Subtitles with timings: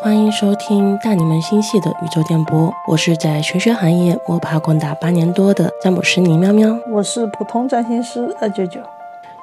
[0.00, 8.78] 欢迎收听大你们星系的宇宙电波，我是在玄学行业摸爬滚打八年多的詹姆斯尼喵喵，我是普通占星师二九九。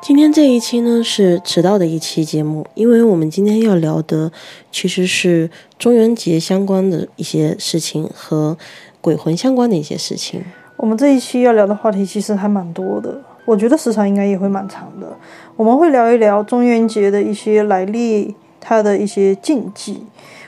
[0.01, 4.31] 今天这一期呢是迟到的一期节目，因为我们今天要聊的
[4.71, 8.57] 其实是中元节相关的一些事情和
[9.01, 10.41] 鬼魂相关的一些事情。
[10.77, 15.17] 我们这一期要聊的话题其实还蛮多的，我觉得时长应该也会蛮长的。
[15.57, 20.01] 我们会聊一聊中元节的一些来历，它的一些禁忌。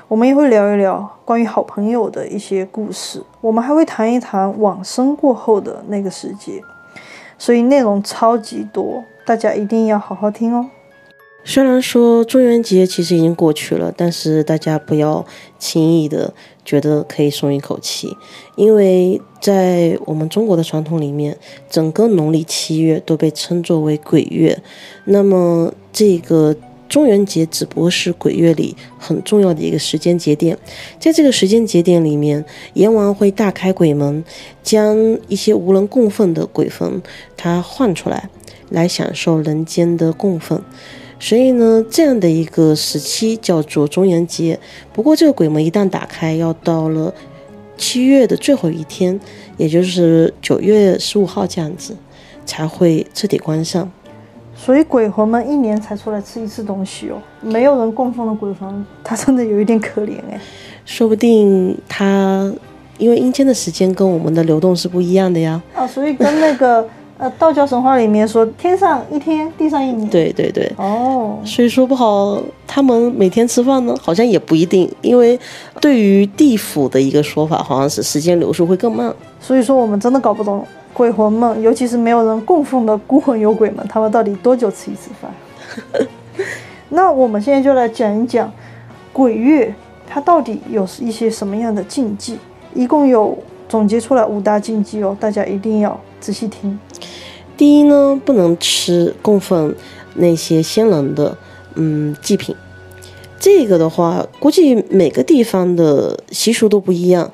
[0.09, 6.61] 我们也会聊一聊关于好朋友的一些故事，我们还会谈一谈往生过后的那个世界，
[7.37, 10.69] 所以内容超级多，大家一定要好好听哦。
[11.43, 15.25] 虽然说中元节其实已经过去了，但是大家不要
[15.59, 16.33] 轻易的
[16.63, 18.15] 觉得可以松一口气，
[18.55, 21.37] 因为在我们中国的传统里面，
[21.69, 24.57] 整个农历七月都被称作为鬼月，
[25.03, 26.55] 那么这个。
[26.87, 30.57] 中元节只不过是鬼月里很重要的一个时间节点，
[30.99, 32.43] 在这个时间节点里面，
[32.73, 34.23] 阎王会大开鬼门，
[34.63, 37.01] 将一些无人供奉的鬼魂，
[37.35, 38.29] 他换出来，
[38.69, 40.61] 来享受人间的供奉。
[41.19, 44.59] 所以呢，这样的一个时期叫做中元节。
[44.93, 47.11] 不过，这个鬼门一旦打开，要到了
[47.75, 49.19] 七月的最后一天，
[49.57, 51.97] 也就是九月十五号这样子，
[52.45, 53.91] 才会彻底关上。
[54.57, 60.39] 所以鬼魂们一年才出来吃一次东西哦，没有人供奉的鬼魂，他真的有一点可怜哎。
[60.83, 62.51] 说不定他
[62.97, 65.61] 因为阴间的时间跟我们的流动是不一样的呀。
[65.75, 66.85] 啊，所以跟那个
[67.17, 70.09] 呃道教神话里面说天上一天，地上一年。
[70.09, 70.69] 对对对。
[70.77, 71.37] 哦。
[71.45, 75.39] 所以说不好，他们每天吃饭呢，好像也不一定，因为
[75.79, 79.13] 对于地府的一个说法，好像是时间流速会更慢。
[79.39, 80.65] 所以说我们真的搞不懂。
[80.97, 85.31] 鬼魂们，尤其是没有人供奉的孤魂有鬼们，他们到底多久吃一次饭？
[86.89, 88.51] 那我们现在就来讲一讲
[89.13, 89.71] 鬼月，
[90.07, 92.39] 它到底有一些什么样的禁忌？
[92.73, 93.37] 一共有
[93.69, 96.79] 总结出来五大禁忌哦，大家一定要仔细听。
[97.55, 99.75] 第一呢，不能吃供奉
[100.15, 101.37] 那些先人的
[101.75, 102.55] 嗯祭品。
[103.39, 107.31] 这个的话，估计每个地方的习俗都不一样。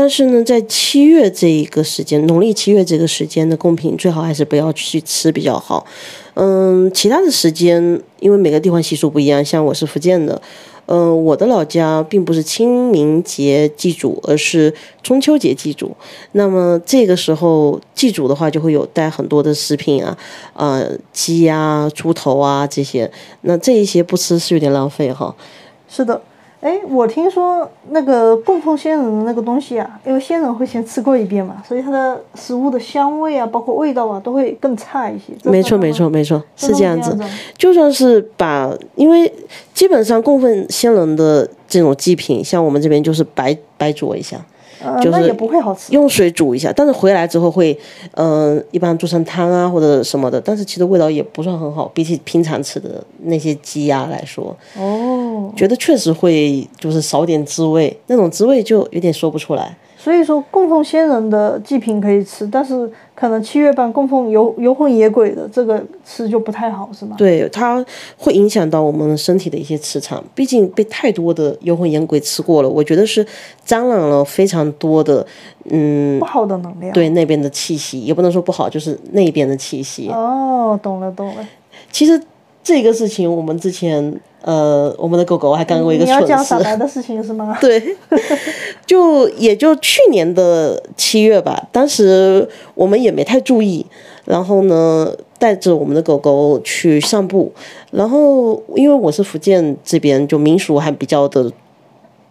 [0.00, 5.84] 但是呢，在七月这一个时间，农历七月这个时间的贡品，最好还是不要去吃比较好。
[6.32, 10.40] 嗯，其他的时间，因为每个地方习俗不一样，像我是福建的，
[10.86, 14.72] 嗯，我的老家并不是清明节祭祖，而是
[15.02, 15.94] 中秋节祭祖。
[16.32, 20.16] 那么这个时候祭祖的话，就会有带很多的食品啊，
[20.54, 23.12] 呃，鸡啊、猪头啊这些。
[23.42, 25.36] 那这一些不吃是有点浪费哈。
[25.90, 26.22] 是的。
[26.60, 35.32] 哎，我听说那个供奉仙人的那个东西啊，因为仙人会先吃过一遍嘛，所以它的食物的香味啊，包括味道啊，都会更差一些。
[35.44, 37.16] 没错，没错，没错，是这样子。
[37.56, 39.32] 就算是把，因为
[39.72, 44.36] 基本上供奉仙人的这种祭品，像我们这边就是白白灼一下。
[45.02, 47.76] 就是也不会好吃，用水煮一下，但是回来之后会，
[48.12, 59.76] 嗯，一般做成汤啊或者什么的，但是其实味道也不算很好，比起平常吃的那些鸡鸭来说，哦，觉得确实会就是少点滋味，那种滋味就有点说不出来。
[60.02, 67.14] 所以说供奉先人的祭品可以吃，但是可能七月半供奉游游魂野鬼的这个吃就不太好，是吗？
[67.18, 67.84] 对，它
[68.16, 73.26] 会影响到我们身体的一些磁场，毕竟被太多的游魂野鬼吃过了，我觉得是
[73.62, 75.26] 沾染了非常多的
[75.64, 80.08] 嗯不好的能量，对那边的气息，也不能说不好，就是那边的气息。
[80.08, 81.46] 哦，懂了懂了。
[81.92, 82.18] 其实
[82.62, 84.18] 这个事情我们之前。
[84.42, 86.24] 呃，我们的狗狗还干过一个蠢事。
[86.24, 87.56] 你要讲傻白的事情是吗？
[87.60, 87.96] 对，
[88.86, 93.84] 就也就去年的七月吧，当时我们也没太注意，
[94.24, 97.52] 然后呢，带着我们的狗狗去散步，
[97.90, 101.52] 然后因为我是福建这边，就民俗还比较的，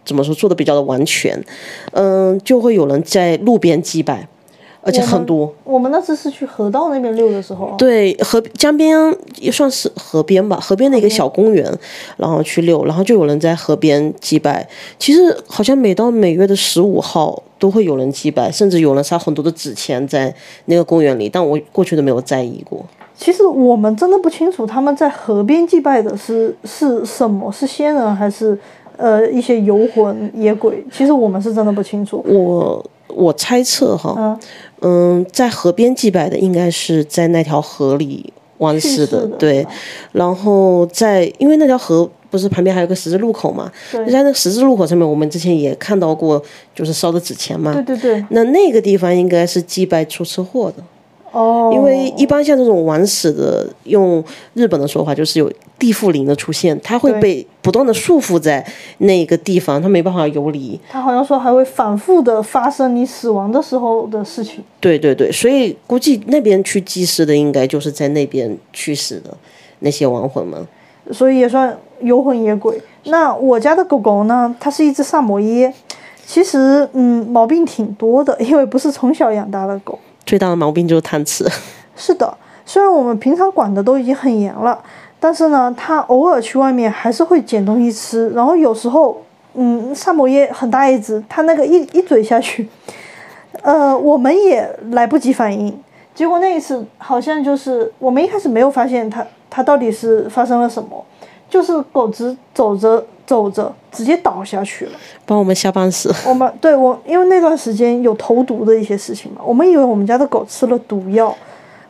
[0.04, 1.40] 怎么说做的比较的完全，
[1.92, 4.28] 嗯，就会有人在路边祭拜。
[4.82, 5.52] 而且很多。
[5.64, 7.74] 我们那次是去河道那边溜的时候。
[7.76, 8.96] 对，河江边
[9.38, 11.70] 也算是河边吧，河边的一个小公园，
[12.16, 14.66] 然后去溜，然后就有人在河边祭拜。
[14.98, 20.34] 其实好像每到每月的十五号都会有人祭拜，甚至有人撒很多的纸钱在
[20.64, 22.84] 那个公园里，但我过去都没有在意过。
[23.16, 28.58] 其实我们真的不清楚他们在河边祭拜的是是什么，是仙人还是
[28.96, 30.82] 呃一些游魂野鬼？
[30.90, 32.24] 其实我们是真的不清楚。
[32.26, 32.82] 我
[33.14, 34.38] 我猜测哈。
[34.82, 39.66] 嗯，在河边祭拜的应该是在那条河里完事的，对。
[40.12, 43.70] 然后在，因为那条河不是旁边还有个十字路口嘛？
[43.92, 46.42] 在那十字路口上面，我们之前也看到过，
[46.74, 47.74] 就是烧的纸钱嘛。
[47.74, 48.24] 对对对。
[48.30, 50.82] 那那个地方应该是祭拜出车祸的。
[51.32, 54.22] 哦，因为一般像这种玩死的，用
[54.54, 58.66] 日本的说法就是有地缚灵的出现，它会被不断的束缚在
[58.98, 60.78] 那个地方，它没办法游离。
[60.90, 64.64] 它好像说还会反复的发生你死亡的时候的事情。
[64.80, 69.30] 对对对，所以估计那边去祭祀的，应该就是在那边去世的
[69.78, 70.66] 那些亡魂们。
[71.12, 72.80] 所以也算游魂野鬼。
[73.04, 75.72] 那我家的狗狗呢，它是一只萨摩耶，
[76.26, 79.98] 其实嗯毛病挺多的，因为不是从小养大的狗。
[80.30, 81.44] 最大的毛病就是贪吃。
[81.96, 82.32] 是的，
[82.64, 84.80] 虽然我们平常管的都已经很严了，
[85.18, 89.20] 但是呢，它偶尔去外面还是会捡东西吃，然后有时候
[89.54, 92.68] 嗯萨摩耶很大一只，它那个一一嘴下去，
[93.62, 95.76] 呃我们也来不及反应。
[96.14, 101.04] 结果那一次好像就是我们一开始没有发现它它到底是发生了什么，
[101.50, 104.92] 就是狗子走着走着直接倒下去了。
[105.26, 106.14] 把我们吓半死。
[106.26, 111.36] 我们对我因为那段时间有投毒的一些事情嘛，我们以为我们家的狗吃了毒药，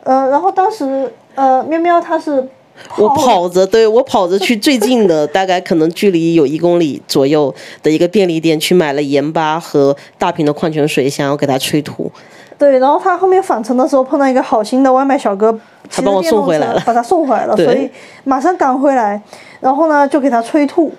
[0.03, 2.45] 呃，然后当时呃喵喵它是
[2.97, 7.53] 我跑着，对我跑着去最近的，大概可能距离有一公里左右
[7.83, 12.11] 的一个便利店去买了盐巴和大瓶的矿泉水，想要给它催吐。
[12.61, 15.51] 对，然后他后面返程的时候碰到一个好心的外卖小哥，
[15.89, 17.89] 骑着帮我电动送回来了车把他送回来了，对 所以
[18.23, 19.19] 马上赶回来，
[19.59, 20.91] 然后呢就给他催吐，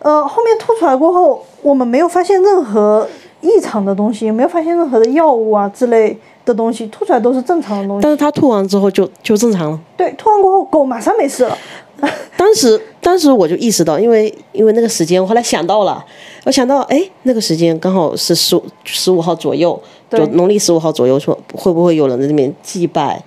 [0.00, 3.08] 呃，后面吐出来过后，我们没有发现任何
[3.40, 6.14] 异常的东西，也没有发现任何的药物啊之类
[6.44, 8.02] 的东西，吐出来都是正常的东西。
[8.02, 9.80] 但是他吐完之后就就正常了。
[9.96, 11.56] 对，吐完过后狗马上没事了。
[12.36, 16.04] 当时，当时我就意识到，因为因为那个时间，我后来想到了，
[16.44, 19.80] 我想到，哎，那个时间刚好是十五十五号左右，
[20.10, 23.22] 就农历十五号左右，说会不会有人在那边祭拜？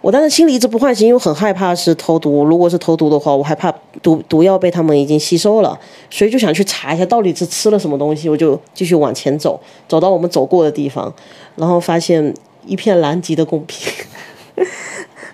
[0.00, 2.44] 我当时心里一直不放心，因为很害怕是投毒。
[2.44, 3.72] 如果是投毒的话，我害怕
[4.02, 5.78] 毒毒药被他们已经吸收了，
[6.10, 8.28] 所以就想去查一下到底是吃了什么东西。
[8.28, 11.10] 我就继续往前走，走到我们走过的地方，
[11.56, 12.34] 然后发现
[12.66, 13.90] 一片狼藉的贡品。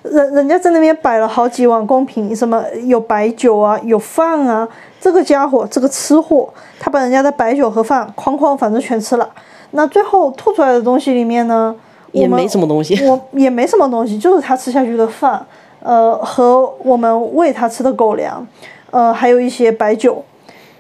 [0.03, 4.69] 人人家在那边摆了好几碗贡品，什么有白酒啊，有饭啊。
[5.01, 6.49] 这个家伙，这个吃货，
[6.79, 9.29] 他把人家的白酒和饭哐哐反正全吃了。
[9.73, 11.75] 那最后吐出来的东西里面呢，
[12.13, 15.45] 也没什么东西，我也没什么东西， 就是它吃下去的饭，
[15.81, 18.47] 呃，和我们喂它吃的狗粮，
[18.91, 20.25] 呃，还有一些白酒，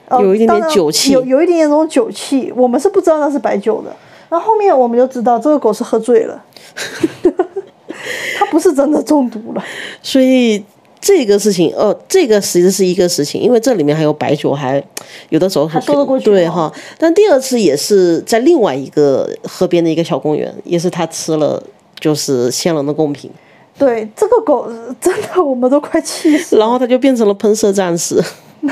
[0.08, 3.94] 呃、有一点点酒气有有一点点那种酒气，我们是不知道那是白酒的。
[4.28, 6.40] 然后后面我们就知道这个狗是喝醉了，
[8.38, 9.64] 它不是真的中毒了。
[10.02, 10.64] 所以
[11.00, 14.82] 这个事情，哦，这个其实是一个事情，因为这里面还有白酒，还
[15.30, 16.74] 有的时候还说得过去对哈哈。
[16.98, 21.62] 但第二次也是在另外一个河边的一个小公园，也是他吃了
[21.98, 23.30] 就是仙人的贡品，
[23.78, 24.70] 对，这个狗
[25.00, 26.60] 真的我们都快气死了。
[26.60, 28.22] 然后他就变成了喷射战士。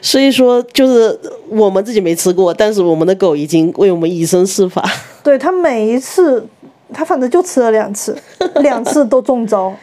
[0.00, 1.18] 所以说，就是
[1.48, 4.82] 我们自己没吃过，但是我们的狗已经为我们以身试法。
[5.22, 6.46] 对它每一次，
[6.92, 8.16] 它反正就吃了两次，
[8.62, 9.74] 两次都中招。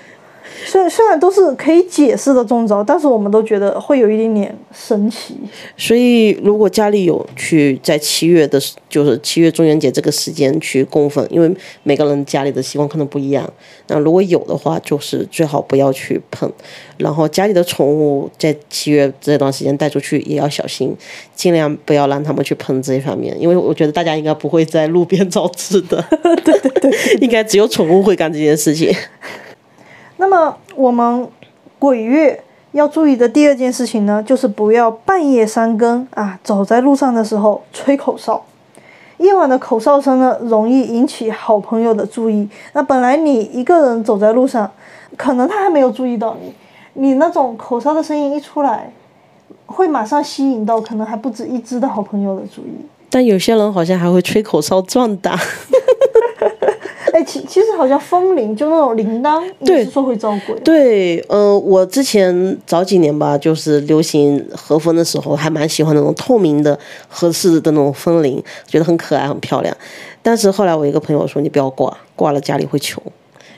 [0.66, 5.36] 虽然虽然都是可以解释的中招，但是我们都觉得会有一点点神奇。
[5.78, 8.60] 所以，如果家里有去在七月的，
[8.90, 11.54] 就是七月中元节这个时间去供奉，因为
[11.84, 13.52] 每个人家里的习惯可能不一样。
[13.88, 16.52] 那如果有的话，就是最好不要去碰。
[16.98, 20.96] 然后家里的宠物在七月这段时间带出去也要小心，
[21.36, 26.04] 尽量不要让他们去碰这一方面，因为我觉得大家应该不会在路边 找吃的。
[26.46, 26.92] 对对对，
[27.22, 28.96] 应该只有宠物会干这件事情。
[30.24, 31.28] 那么我们
[31.78, 32.42] 鬼月
[32.72, 38.42] 要注意的第二件事情呢，就是不要半夜三更啊，走在路上的时候吹口哨。
[39.18, 42.48] 夜晚的口哨声呢，容易引起好朋友的注意。
[42.72, 44.72] 那本来你一个人走在路上，
[45.18, 46.54] 可能他还没有注意到你，
[46.94, 48.94] 你那种口哨的声音一出来，
[49.66, 52.72] 会马上吸引到可能还不止一只的好朋友的注意。
[53.10, 55.38] 但有些人好像还会吹口哨壮胆。
[57.14, 60.60] 哎，其其实好像风铃就那种铃铛，对说会招鬼。
[60.62, 66.78] 对，呃，我之前早几年吧，就是流行和风的时候，还蛮喜欢那种透明的
[67.08, 69.78] 合适的那种风铃，觉得很可爱、很漂亮。
[70.24, 73.04] 但是后来我一个朋友说，你不要挂，挂了家里会穷，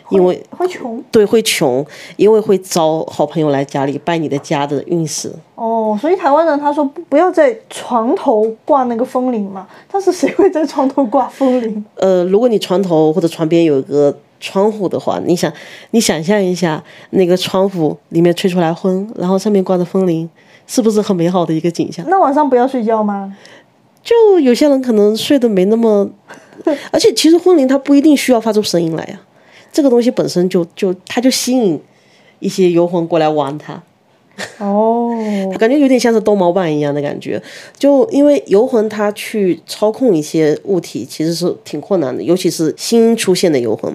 [0.09, 1.85] 因为会穷对会穷，
[2.15, 5.31] 因为会招好朋友来家里拜你的家的运势。
[5.55, 11.83] 哦，所以台湾人他说不不要在床头挂那个风铃嘛，但是谁会在床头挂风铃？
[11.95, 15.51] 呃，如果你床头或者床边有一个窗户的话，你想，
[15.91, 20.29] 你想象一下，那个窗户里面吹出来风，然后上面挂着风铃，
[20.67, 22.05] 是不是很美好的一个景象？
[22.09, 23.35] 那晚上不要睡觉吗？
[24.03, 26.07] 就有些人可能睡得没那么，
[26.91, 29.19] 而且其实风铃它不一定需要发出声音来呀、
[29.75, 31.77] 这个东西本身就就它就吸引
[32.39, 33.83] 一些游魂过来玩它。
[34.57, 35.11] 哦，
[35.59, 37.41] 感觉有点像是逗猫棒一样的感觉。
[37.77, 43.93] 就因为游魂它去操控一些物体，其实是挺困难的，尤其是新出现的游魂，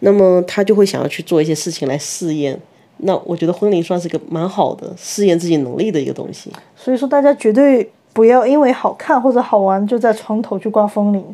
[0.00, 2.60] 那么他就会想要去做一些事情来试验。
[2.98, 6.50] 那我觉得婚礼算是个蛮好的试验自己能力的一个东西。
[6.76, 11.24] 所以说大家绝对不要因为好看或者好玩就在床头去挂风铃。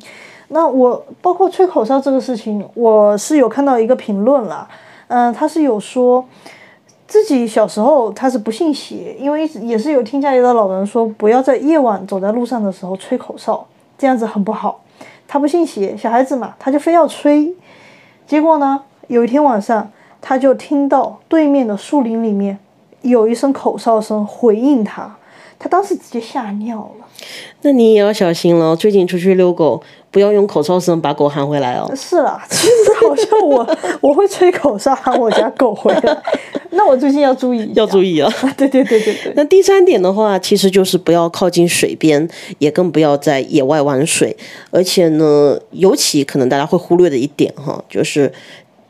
[0.48, 4.68] 那我包括吹口哨这个事情，我是有看到一个评论啦，
[5.08, 6.24] 嗯，他是有说
[7.06, 14.80] 自己小时候他是不信邪，因为也是有听家里的老人说不要在夜晚走在路上的时候吹口哨，这样子很不好。
[15.26, 17.54] 他不信邪，小孩子嘛，他就非要吹。
[18.26, 19.90] 结果呢，有一天晚上。
[20.20, 22.58] 他就听到对面的树林里面
[23.02, 25.16] 有一声口哨声回应他，
[25.58, 27.06] 他当时直接吓尿了。
[27.62, 31.90] 那你也要小心了，最近出去遛狗，不要用口哨声把狗喊回来哦。
[31.96, 36.22] 是啦， 其实好像我我会吹口哨喊我家狗回来，
[36.70, 38.32] 那我最近要注意，要注意 啊。
[38.56, 39.32] 对对对对对。
[39.34, 44.36] 那第三点的话，其实就是不要靠近水边，也更不要在野外玩水，
[44.70, 48.32] 而且呢，尤其可能大家会忽略的一点哈，就是。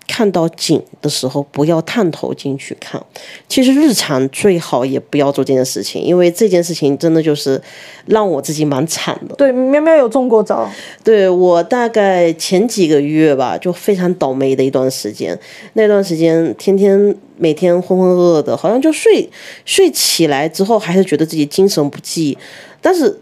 [0.08, 3.00] 看到景的时候，不要探头进去看。
[3.46, 7.60] 其实日常最好也不要做这件事情，因为这件事情真的就是
[8.06, 9.36] 让我自己蛮惨的。
[9.36, 10.68] 对，喵喵有中过招。
[11.04, 15.38] 对我大概前几个月吧，就非常倒霉的一段时间。
[15.74, 19.28] 那段时间天天每天浑浑噩噩的，好像就睡
[19.64, 22.36] 睡起来之后，还是觉得自己精神不济，
[22.80, 23.20] 但是。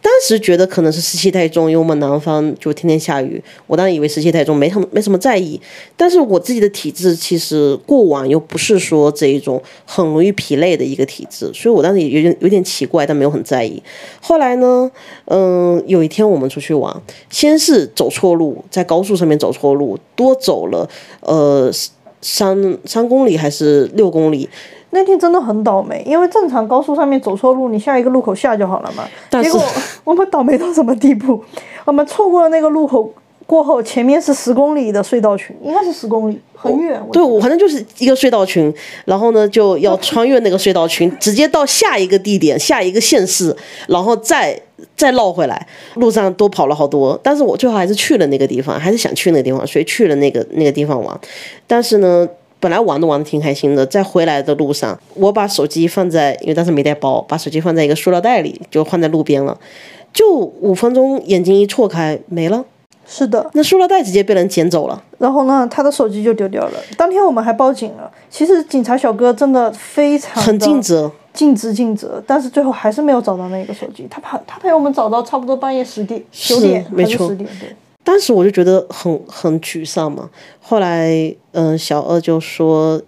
[0.00, 3.42] 当时觉得可能是湿气太重，因为我们南方就天天下雨。
[3.66, 5.60] 我当时以为湿气太重，没什么没什么在意。
[5.96, 13.82] 但是我自己的体质其实过往又不是说这一种很容易疲累的一个体质，所以我当时也有点有点奇怪，但没有很在意。
[14.20, 14.90] 后来呢，
[15.26, 16.94] 嗯，有一天我们出去玩，
[17.28, 20.88] 先是走错路，在高速上面走错路，多走了
[21.20, 21.70] 呃
[22.20, 24.48] 三三公里还是六公里。
[24.90, 29.06] 那天真的很倒霉，因为正常高速上面走错路，你下一个路口下就好了嘛。
[29.42, 29.62] 结果
[30.02, 31.44] 我们倒霉到什么地步？
[31.84, 33.12] 我们错过了那个路口
[33.44, 37.02] 过后，前面是十公里的隧道群，应该是十公里，很远。
[37.12, 38.72] 对，我反正就是一个隧道群，
[39.04, 43.54] 然后呢就要穿越那个隧道群，直接到下一个地点，下一个县市，
[43.88, 44.58] 然后再
[44.96, 45.66] 再绕回来。
[45.96, 51.20] 路上多跑了好多，但是我最后还是去了那个地方，还是想去那个地方，所以去了那个那个地方玩。
[51.66, 52.26] 但是呢。
[52.60, 59.58] 本来玩都玩的挺开心的，在回来的路上，我把手机放在，因为当时没带包，把手机放在一个塑料袋里，就放在路边了。
[60.12, 62.64] 就五分钟，眼睛一错开，没了。
[63.06, 65.02] 是的，那塑料袋直接被人捡走了。
[65.18, 66.72] 然后呢，他的手机就丢掉了。
[66.96, 68.10] 当天我们还报警了。
[68.28, 74.06] 其实警察小哥真的非常很尽责，尽职尽责，但是最后还是没有找到那个手机。
[74.10, 77.48] 他陪他陪我们找到差不多半夜十点、九点还是十点？
[77.58, 77.74] 对。
[78.08, 80.30] 当时我就觉得很很沮丧嘛。
[80.62, 81.12] 后来，
[81.52, 82.98] 嗯，小二就说，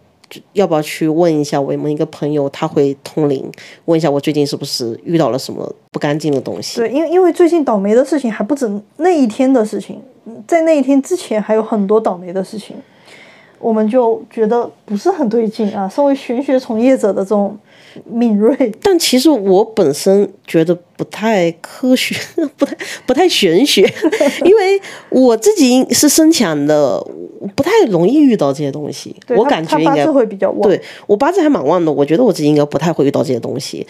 [0.52, 3.50] 要不要去问一下我们一个朋友，他会通灵，
[3.86, 6.76] 问一下我最近是不是遇到了什么不干净的东西。
[6.76, 10.02] 对，因为因为最近倒霉的事情还不止那一天的事情，
[10.46, 12.76] 在那一天之前还有很多倒霉的事情，
[13.58, 15.88] 我们就觉得不是很对劲啊。
[15.88, 17.58] 身为玄学从业者的这种。
[18.04, 22.14] 敏锐，但其实我本身觉得不太科学，
[22.56, 23.82] 不太不太玄学，
[24.44, 27.04] 因为我自己是生强的，
[27.54, 29.14] 不太容易遇到这些东西。
[29.28, 33.86] 我感觉应该会比较旺，对我八字还蛮旺的，我觉得我自己应该不太会遇到这些东西。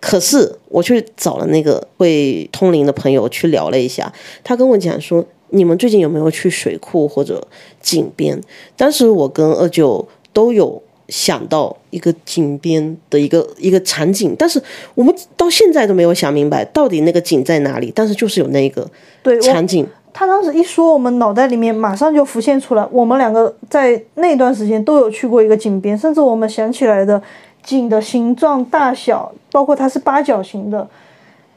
[0.00, 7.46] 可是我去找了那个会通灵的朋友去聊了一下，他跟我讲说，你们最近有没有去水库或者
[7.82, 8.40] 井边？
[8.76, 10.82] 当时我跟二舅都有。
[11.08, 14.62] 想到一个井边的一个一个场景，但是
[14.94, 17.90] 我们到现在都没有想明白到底那个井在哪里。
[17.94, 18.86] 但是就是有那个
[19.22, 27.22] 对场景，他当时一说，我们脑袋里面马上就浮现出来，我们两个在那段时间都有去过一个井边，甚至我们想起来的
[27.62, 30.86] 井的形状、大小，包括它是八角形的，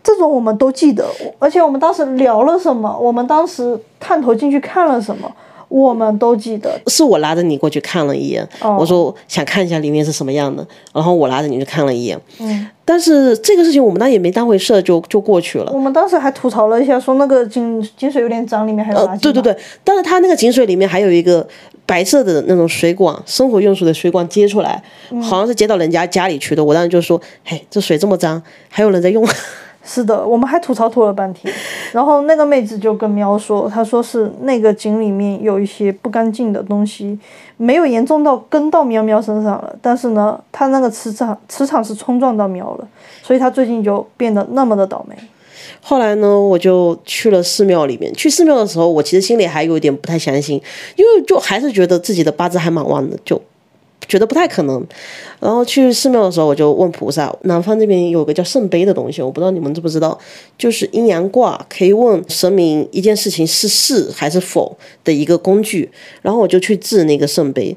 [0.01, 1.05] 这种我们都记得。
[1.39, 5.29] 而且我们当时聊了什么，我们当时探头进去看了什么。
[5.71, 8.45] 我们都记得，是我拉着你过去看了一眼，
[8.77, 12.19] 我说想看一下里面是什么样的，然后我拉着你去看了一眼。
[12.39, 15.71] 嗯，但是这个事情我们当时也没当回事，就就过去了。
[15.73, 19.21] 我们当时还吐槽了一下，说那个井井水有点脏，里面还有垃圾。
[19.21, 21.47] 对对对，但是它那个井水里面还有一个
[21.85, 24.83] 白色的那种水管，生活用水的水管接出来，
[25.21, 26.61] 好像是接到人家家里去的。
[26.61, 29.25] 我当时就说，嘿，这水这么脏，还有人在用。
[29.83, 31.53] 是的，我们还吐槽吐了半天，
[31.91, 37.17] 然后那个妹子就跟喵说，她说是那个井里面有一些不干净的东西，
[37.57, 42.87] 没有严重到跟到喵喵身上了，但是呢，她那个磁场磁场是冲撞到喵了，
[43.23, 45.15] 所以她最近就变得那么的倒霉。
[45.83, 50.61] 后来呢，我就去了寺庙里面，去寺庙的时候，我其实心里还有一点不太相信，
[50.95, 53.41] 因为就还是觉得自己的八字还蛮旺的，就
[54.07, 54.85] 觉得不太可能。
[55.39, 60.17] 然后去寺庙的时候，我就问菩萨，南方这边有个叫圣杯的东西，我不知道你们知不知道，
[60.57, 65.89] 就是阴阳卦可以问神明一件事情是是还是否的一个工具。
[66.21, 67.75] 然后我就去掷那个圣杯，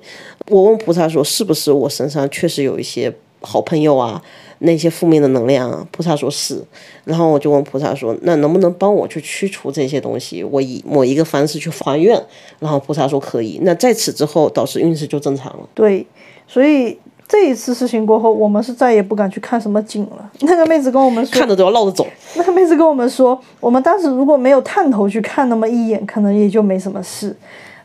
[0.48, 4.22] 我问菩萨说，是不是我身上确实有一些好朋友啊？
[4.60, 6.62] 那些负面的能量啊，菩萨说是，
[7.04, 10.42] 然后我就问菩萨说，那能不能帮我去驱除这些东西？
[10.44, 12.20] 我以某一个方式去还愿，
[12.58, 13.58] 然后菩萨说可以。
[13.62, 15.68] 那在此之后，导师运势就正常了。
[15.74, 16.06] 对，
[16.46, 20.30] 所以这一次事情过后，我们是再也不敢去看什么景了。
[20.40, 22.06] 那个妹子跟我们说，看着都要绕着走。
[22.36, 27.34] 那个妹子跟我们说，我们当时如果没有探头去看那么一眼，可能也就没什么事。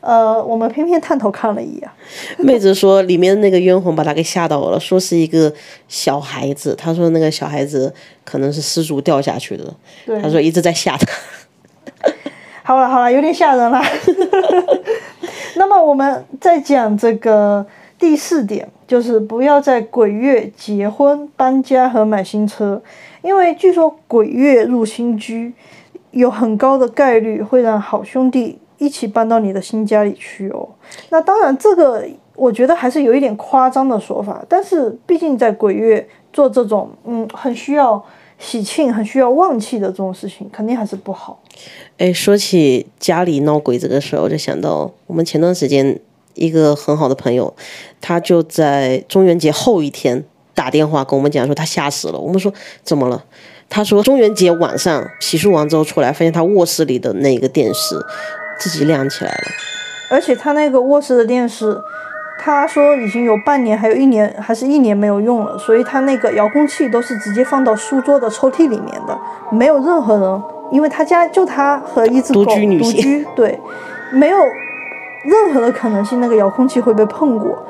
[0.02, 1.90] 呃，我们偏偏探头看了一眼，
[2.38, 5.54] 妹子说里面那个冤魂把她给吓到了，说是一个
[5.88, 6.74] 小孩子。
[6.76, 9.74] 她说那个小孩子可能是失足掉下去的。
[10.22, 11.08] 她说一直在吓她。
[12.64, 13.82] 好了好了，有点吓人了。
[15.58, 17.66] 那么我们再讲这个
[17.98, 22.82] 第四点，就是不要在鬼月结婚、搬家和买新车，
[23.22, 25.52] 因为据说鬼月入新居，
[26.12, 28.60] 有很高的概率会让好兄弟。
[28.80, 30.68] 一起搬到你的新家里去哦。
[31.10, 32.04] 那当然，这个
[32.36, 34.44] 我觉得还是有一点夸张的说法。
[34.50, 38.04] 但是，毕竟在鬼月做这种嗯很需要
[38.40, 41.40] 喜庆、很需要旺气的这种事情，肯定还是不好。
[41.98, 46.00] 哎，说起家里闹鬼这个事儿，我就想到我们前段时间
[46.36, 47.54] 一个很好的朋友，
[48.00, 50.24] 他就在中元节后一天
[50.56, 52.18] 打电话跟我们讲说他吓死了。
[52.18, 53.26] 我们说怎么了？
[53.72, 57.96] 他说中元节晚上洗漱完之后出来，发现他卧室里的那个电视。
[58.60, 59.44] 自己亮起来了，
[60.12, 61.82] 而且他那个卧室的电视，
[62.38, 69.18] 他说已经有半年，还有一年，还是一年没有用了，所以他那个遥控器都是直接放到书桌的抽屉里面的，
[69.52, 73.58] 没有任何人，因为他家就他和一只狗独居，对，
[74.12, 74.38] 没有
[75.24, 77.66] 任何的可能性那个遥控器会被碰过，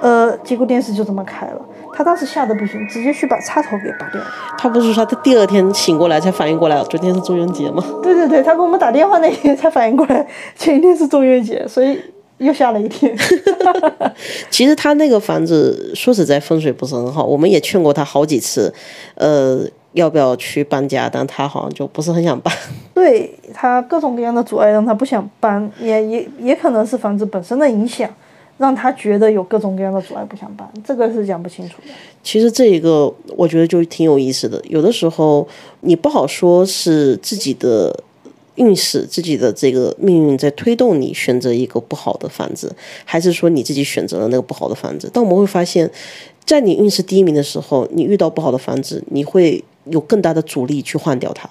[0.00, 1.60] 呃，结果电视就这么开了。
[1.96, 4.26] 他当时吓得不行，直接去把插头给拔掉了。
[4.58, 7.84] 他不是说他第二天醒过来才反应过来，昨天是中元节吗？
[8.02, 12.00] 对对对，他给我们打电话那天才反应过来，前一天是中元节，所以
[12.38, 13.16] 又吓了一天。
[14.50, 18.74] 其实他那个房子说实在风水不是很好，我们也劝过他好几次，
[19.14, 19.60] 呃，
[19.92, 22.52] 要不要去搬家，但他好像就不是很想搬。
[22.92, 28.08] 对他各种各样的阻碍让他不想搬，也也也可能是房子本身的影响。
[28.56, 31.88] 让他觉得有各种各样的阻碍，不想搬，这个是讲不清楚的。
[32.22, 34.62] 其实这一个我觉得就挺有意思的。
[34.68, 35.46] 有的时候
[35.80, 37.94] 你不好说是自己的
[38.54, 45.10] 运势、自己的这个命运在推动你选择一个不好的房子，还是说你自己选择了那个不好的房子。
[45.12, 45.90] 但我们会发现，
[46.44, 51.50] 在你运势低迷的时候，你遇到不好的房子，你会有更大的阻力去换掉它。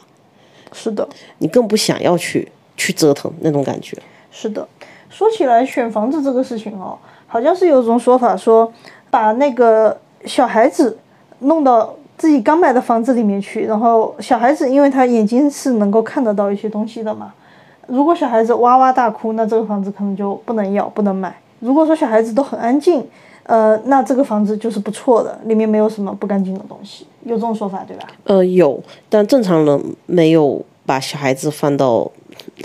[0.71, 1.07] 是的，
[1.39, 3.97] 你更不想要去去折腾那种感觉。
[4.31, 4.67] 是的。
[5.13, 6.97] 说起来选房子这个事情哦，
[7.27, 8.73] 好像是有一种说法说，
[9.11, 9.95] 把那个
[10.25, 10.97] 小孩子
[11.41, 17.31] 弄到自己刚买的房子里面去，然后小孩子因为他眼睛是能够看得到一些东西的嘛，
[17.85, 21.35] 如果小孩子哇哇大哭，那这个房子可能就不能要不能买。
[21.59, 23.05] 如果说小孩子都很安静，
[23.43, 28.07] 呃，那这个房子就是不错的，里面没有什么不干净的东西，有这种说法对吧？
[28.23, 32.11] 呃，有，但正常人没有把小孩子放到。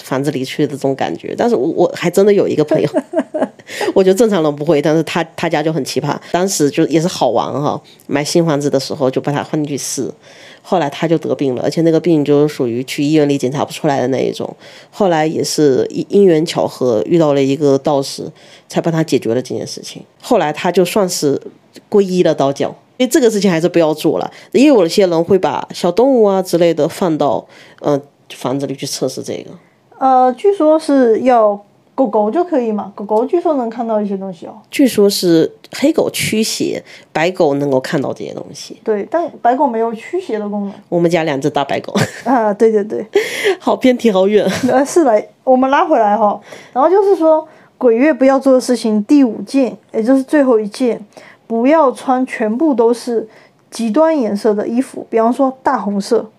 [0.03, 2.89] 房子里去的这种感觉，但是我我还真的有一个朋友，
[3.95, 10.11] 我觉得正常人不会，但是他他家就很奇葩，当时就也是好玩哈，买新房子的时候就把他放进去试，
[10.63, 14.57] 后来他就得病了，而且那个病就是属于去医院里检查不出来的那一种，
[14.91, 18.25] 后来也是因因缘巧合遇到了一个道士，
[18.69, 21.41] 才帮他解决了这件事情，后来他就算是
[21.91, 27.47] 皈依了道教，因为这个事情还是不要做了，因为有一些人会把小动物啊之类的放到
[27.81, 28.01] 嗯。
[28.35, 29.51] 房子里去测试这个，
[29.99, 31.59] 呃，据说是要
[31.95, 34.53] 狗狗就可以嘛，狗狗据说能看到一些东西哦。
[34.71, 38.77] 据说是黑狗驱邪，白狗能够看到这些东西。
[38.85, 40.75] 对，但白狗没有驱邪的功能。
[40.91, 41.91] 我们家两只大白狗。
[42.25, 43.03] 啊，对对对，
[43.59, 44.47] 好偏题好远。
[44.71, 46.39] 呃，是的，我们拉回来哈。
[46.75, 51.01] 然后就是说，鬼月不要做的事情第五件，也就是最后一件，
[51.49, 53.29] 不要穿全部都是
[53.69, 56.31] 极端颜色的衣服，比方说大红色。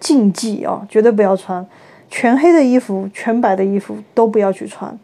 [0.00, 1.64] 禁忌哦，绝对不要穿
[2.10, 4.98] 全黑的衣服、全白的衣服都不要去穿。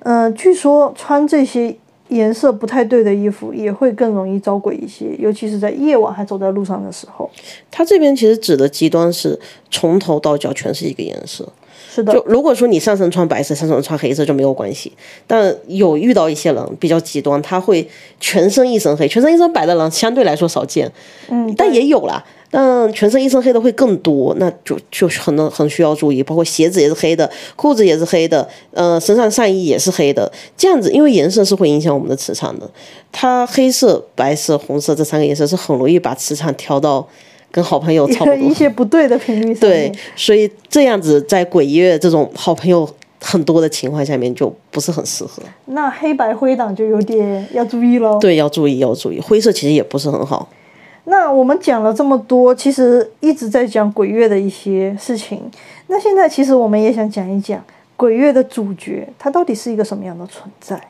[0.00, 1.72] 嗯，据说穿这些
[2.08, 7.30] 颜色不太对的衣服也会更容易招鬼一些，尤其是在夜晚还走在路上的时候。
[7.70, 9.38] 他这边其实指的极端是
[9.70, 11.48] 从头到脚全是一个颜色。
[11.88, 14.92] 是的，就如果说你上身穿白色，上身穿黑色就没有关系。
[15.26, 17.88] 但有遇到一些人比较极端，他会
[18.18, 20.90] 全身一身黑，全身一身白的人相对来说少见，
[21.28, 22.24] 嗯，但也有啦。
[22.52, 32.68] 但全身一身黑的会更多，那就就很很需要注意，包括鞋子也是黑的，裤子也是黑的，呃，身上上衣也是黑的，这样子，因为颜色是会影响我们的磁场的。
[33.12, 37.06] 它黑色、白色、红色这三个颜色是很容易把磁场调到
[37.50, 42.88] 跟好朋友差不多 一些不对的频率上对。，所以这样子在鬼月这种好朋友
[43.20, 45.42] 很多的情况下面就不是很适合。
[45.66, 48.18] 那黑白灰档就有点要注意喽。
[48.18, 50.48] 对，要注意，要注意，灰色其实也不是很好。
[51.04, 55.42] 那我们讲了这么多，其实一直在讲鬼月的一些事情。
[55.88, 57.62] 那现在其实我们也想讲一讲
[57.96, 60.80] 鬼月的主角，它到底是一个什么样的存在？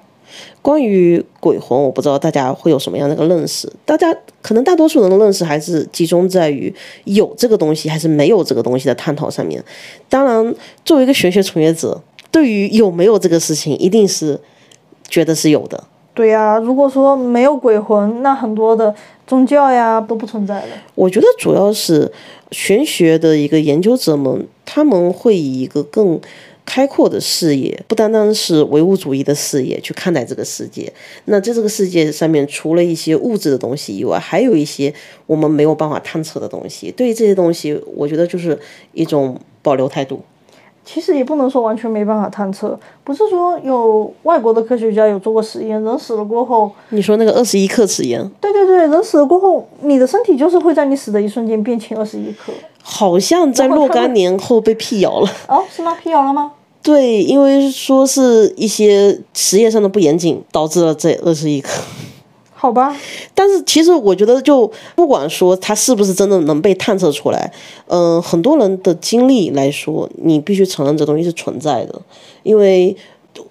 [0.62, 3.70] 关于鬼魂，我不知道大家会有什么样的一个认识。
[3.84, 9.62] 大家可能大多数人的认识还是集中在于有这个东西还是没有这个东西的探讨上面。
[10.08, 14.40] 当然，作为一个玄学从业者，对于有没有这个事情，一定是
[15.08, 15.84] 觉得是有的。
[16.12, 18.94] 对呀、如果说没有鬼魂，那很多的
[19.26, 20.68] 宗教呀都不存在了。
[20.94, 22.10] 我觉得主要是
[22.50, 26.20] 玄学的一个研究者们，他们会以一个更
[26.72, 30.92] 开阔的视野，不单单是唯物主义的视野去看待这个世界。
[31.24, 34.94] 那在这个世界上面，除了一些物质的东西以外，还有一些
[35.26, 36.92] 我们没有办法探测的东西。
[36.92, 38.56] 对于这些东西，我觉得就是
[38.92, 40.20] 一种保留态度。
[40.84, 52.52] 其实也不能说完全没办法探测，不是说有外国的科学家有做过实验，人死了过后，你说那个二十一克实验，对对对，人死了过后，你的身体就是会在你死的一瞬间变轻二十一克。
[52.80, 55.28] 好像在若干年后被辟谣了。
[55.48, 55.98] 哦，是吗？
[56.00, 56.52] 辟谣了吗？
[56.82, 61.70] 对，因为说是一些实验上的不严谨，导致了这二十一克。
[62.52, 62.94] 好吧，
[63.34, 67.50] 但是其实我觉得，就不管说它是不是真的能被探测出来，
[67.86, 72.02] 嗯、很多人的经历来说，你必须承认这东西是存在的，
[72.42, 72.94] 因为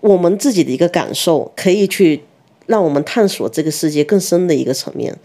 [0.02, 2.24] 我们自己的一个感受可以去
[2.68, 5.18] 让我们探索这个世界更深的一个层面，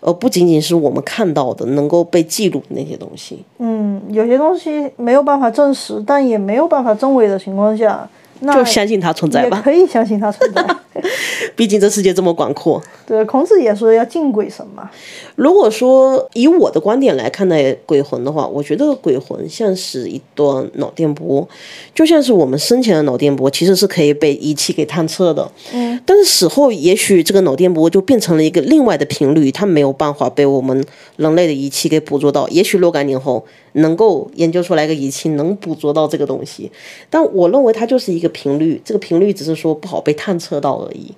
[0.00, 3.44] 呃不仅仅是我们看到的能够被记录的那些东西。
[3.58, 8.08] 嗯，有些东西没有办法证实，但也没有办法证伪的情况下，
[8.40, 10.64] 那就相信它存在也吧，可以相信它存在。
[11.56, 12.82] 毕竟这世界这么广阔。
[13.06, 14.90] 对，孔子也说要敬鬼神嘛。
[15.36, 21.46] 如果说以我的观点来看待鬼魂的话，我觉得鬼魂像是一段脑电波，
[21.94, 25.50] 就像是我们生前的脑电波，其实是可以被仪器给探测的。
[25.72, 30.84] 嗯，但是死后，也许这个脑电波就变成了一个另外的频率，它没有办法被我们
[31.16, 32.46] 人类的仪器给捕捉到。
[32.48, 36.70] 也许若干年后能够研究出来个仪器能捕捉到这个东西，
[37.08, 41.14] 但我认为它就是一个频率，这个频率只是说不好被探测到而已。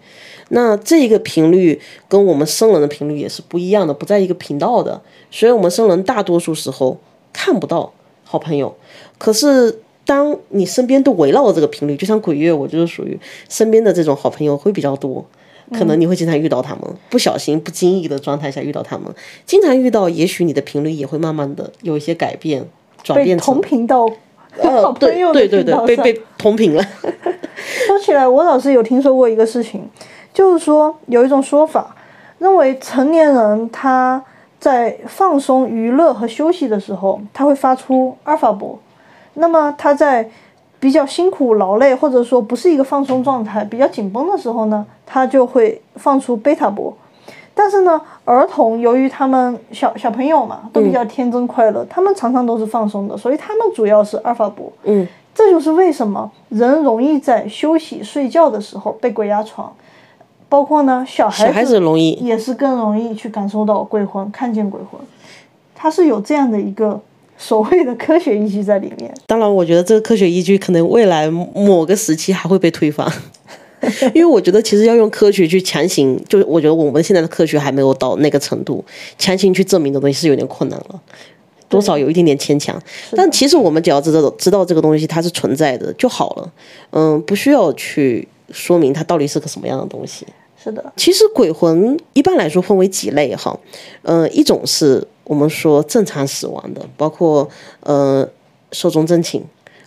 [0.49, 6.99] 那这个频率跟我们生人的频率也是不一样的，不在一个频道的，所以我们生人大多数时候
[7.33, 7.91] 看不到
[8.25, 8.75] 好朋友。
[9.17, 15.25] 可是当你身边都围绕着这个频率，就像鬼月，我就是属于身边的这种好朋友会比较多，
[15.73, 19.07] 可能你会经常遇到他们，不小心、不经意的状态下遇到他们，
[19.47, 22.69] 经常遇到，也许你的频率也会慢慢的有一些改变，
[23.03, 24.09] 转变成同频道
[24.59, 26.85] 呃， 对对对被被同频了。
[27.87, 29.89] 说起来，我老师有听说过一个事情，
[30.35, 31.95] 就是说有一种说法，
[32.39, 34.23] 认为成年人他
[34.59, 38.79] 在放松、娱乐和休息的时候，他会发出阿尔法波。
[39.35, 40.31] 那么他在
[40.83, 46.93] 比较辛苦、劳累，或者说不是一个放松状态、比较紧绷的时候呢，他就会放出贝塔波。
[47.55, 54.73] 但是呢，儿童由于他们小小朋友嘛，都比较天真快乐，他们常常都是放松的，所以他们主要是阿尔法波。
[54.83, 59.73] 嗯，这就是为什么人容易在休息睡觉的时候被鬼压床，
[60.49, 62.11] 包括呢小孩小孩子容易。
[62.15, 65.01] 也是更容易去感受到鬼魂，看见鬼魂，
[65.77, 67.01] 它是有这样的一个
[67.37, 69.13] 所谓的科学依据在里面。
[69.27, 73.11] 当然，我觉得这个科学依据可能未来某个时期还会被推翻，
[74.15, 78.85] 因为我觉得其实要用科学去强行，就是我觉得我们现在的科学还没有到那个程度，
[79.19, 81.01] 强行去证明的东西是有点困难了。
[81.69, 82.79] 多少有一点点牵强，
[83.17, 86.53] 但其实我们只要知道知道这个东西它是存在的就好了，
[86.91, 90.27] 嗯，不需要去说明它到底是个什么样的东西。
[90.63, 93.59] 是的，其实鬼魂一般来说分为几类哈，
[94.03, 97.49] 呃，一种是我们说正常死亡的，包括
[97.81, 98.29] 呃
[98.73, 99.43] 寿终正寝，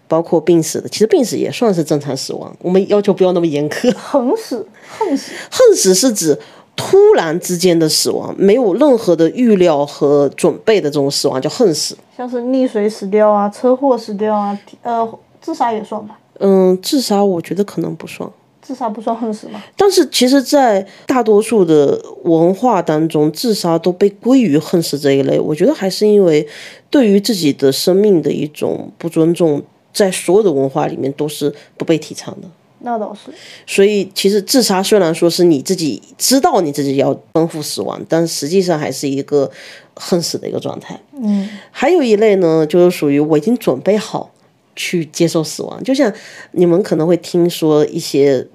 [0.08, 0.90] 包括病死的。
[0.90, 3.94] 其实病死也算是正常死亡，我们要求不要那么严苛。
[3.98, 4.68] 横死、
[5.00, 6.40] 横死，横死是指
[6.76, 11.98] 突然之间的死亡，没有任何的预料和准备的这种死亡叫横死。
[12.16, 16.18] 像是溺水死掉啊、车祸死掉啊，呃，自杀也算吧？
[16.40, 18.30] 嗯，自杀我觉得可能不算。
[18.66, 19.62] 自杀不算横死吗？
[19.78, 25.40] 但是其实，在大多数的文化当中，自杀都被归于横死这一类。
[25.40, 26.48] 我觉得还是因为
[26.90, 29.62] 对于自己的生命的一种不尊重，
[29.94, 32.48] 在所有的文化里面都是不被提倡的。
[32.80, 33.32] 那倒是，
[33.68, 39.50] 所以其实自杀虽然说是你自己知道你自己要奔赴死亡，但实际上还是一个
[39.96, 41.00] 恨死的一个状态。
[41.14, 44.32] 嗯，还有一类呢，就是属于我已经准备好
[44.76, 46.14] 去接受死亡，就像
[46.52, 48.46] 你们可能会听说一些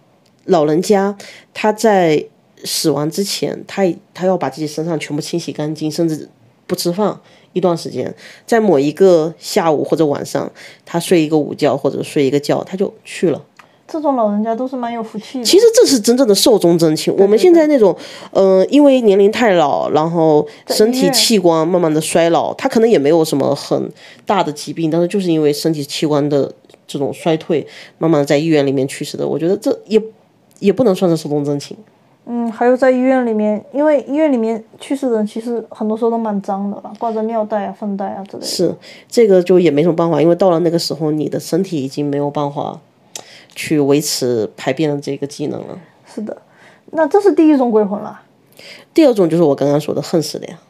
[0.44, 1.16] 老人家
[1.54, 2.24] 他在
[2.64, 6.28] 死亡之前，他他要把自己身上全部清洗干净，甚至
[6.66, 7.18] 不吃饭
[7.52, 8.14] 一段时间，
[8.46, 10.50] 在某一个下午或者晚上，
[10.84, 13.42] 他睡一个午觉或者睡一个觉，他就去了。
[13.88, 15.44] 这种老人家都是蛮有福气的。
[15.44, 17.12] 其实这是真正的寿终正寝。
[17.16, 17.96] 我们现在那种，
[18.30, 23.90] 呃，因为年龄太老，然后身体器官慢慢的衰老，他可能也没有什么很
[24.24, 26.54] 大的疾病，但是就是因为身体器官的
[26.86, 27.66] 这种衰退，
[27.98, 29.26] 慢慢在医院里面去世的。
[29.26, 30.00] 我觉得这也
[30.60, 31.76] 也不能算是寿终正寝。
[32.26, 38.46] 嗯，还有在医院里面，因为医院里面去世的人其实很多时候都蛮脏的吧，挂着尿袋啊、粪袋啊之类的。
[38.46, 38.72] 是，
[39.08, 42.78] 这个就也没什么办法，因为到了那个时候，你的身体已经没有办法
[43.56, 45.78] 去维持排便的这个技能了。
[46.06, 46.36] 是的，
[46.92, 48.20] 那这是第一种鬼魂了。
[48.94, 50.60] 第二种就是我刚刚说的恨死的呀。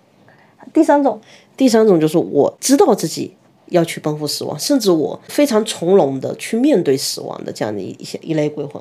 [0.73, 1.21] 第三种，
[1.57, 3.35] 第三种就是我知道自己
[3.67, 8.81] 要去奔赴死亡，甚至我非常从容的去面对死亡的这样的一些一类鬼魂。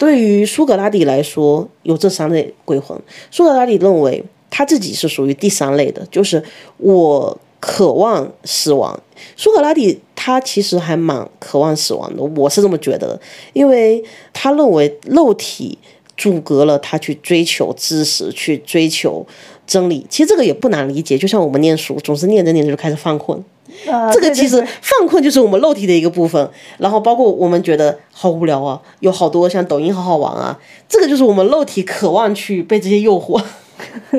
[0.00, 2.98] 对于苏格拉底来说，有这三类鬼魂。
[3.30, 6.42] 苏格拉底认为他自己是属于第三类的，就是
[6.78, 8.98] 我渴望死亡。
[9.36, 13.20] 苏格拉底他其实还蛮渴望死亡的，我是这么觉得，
[13.52, 15.76] 因为他认为肉体
[16.16, 19.26] 阻隔了他去追求知识，去追求
[19.66, 20.06] 真理。
[20.08, 23.44] 其实这个也不难理解，就像我们念书，总是念着念着就开始犯困。
[23.86, 33.42] 呃，这个其实犯困就是我们肉体的一个部分，然后包括我们觉得好无聊啊，有好多像抖音好好玩啊，这个就是我们肉体渴望去被这些诱惑。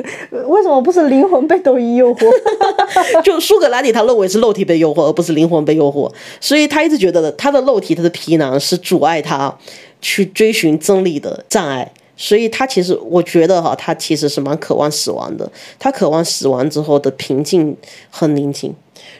[0.48, 2.26] 为什么不是灵魂被抖音诱惑？
[3.22, 6.10] 就苏格拉底他认为是肉体被诱惑，而不是灵魂被诱惑，
[6.40, 9.56] 所以他一直觉得他的肉体他的皮囊是阻碍他
[10.00, 11.92] 去追寻真理的障碍。
[12.14, 15.50] 所以他其实，我觉得哈，他其实是蛮渴望死亡的。
[15.78, 17.76] 他渴望死亡之后的平静
[18.10, 18.72] 和宁静。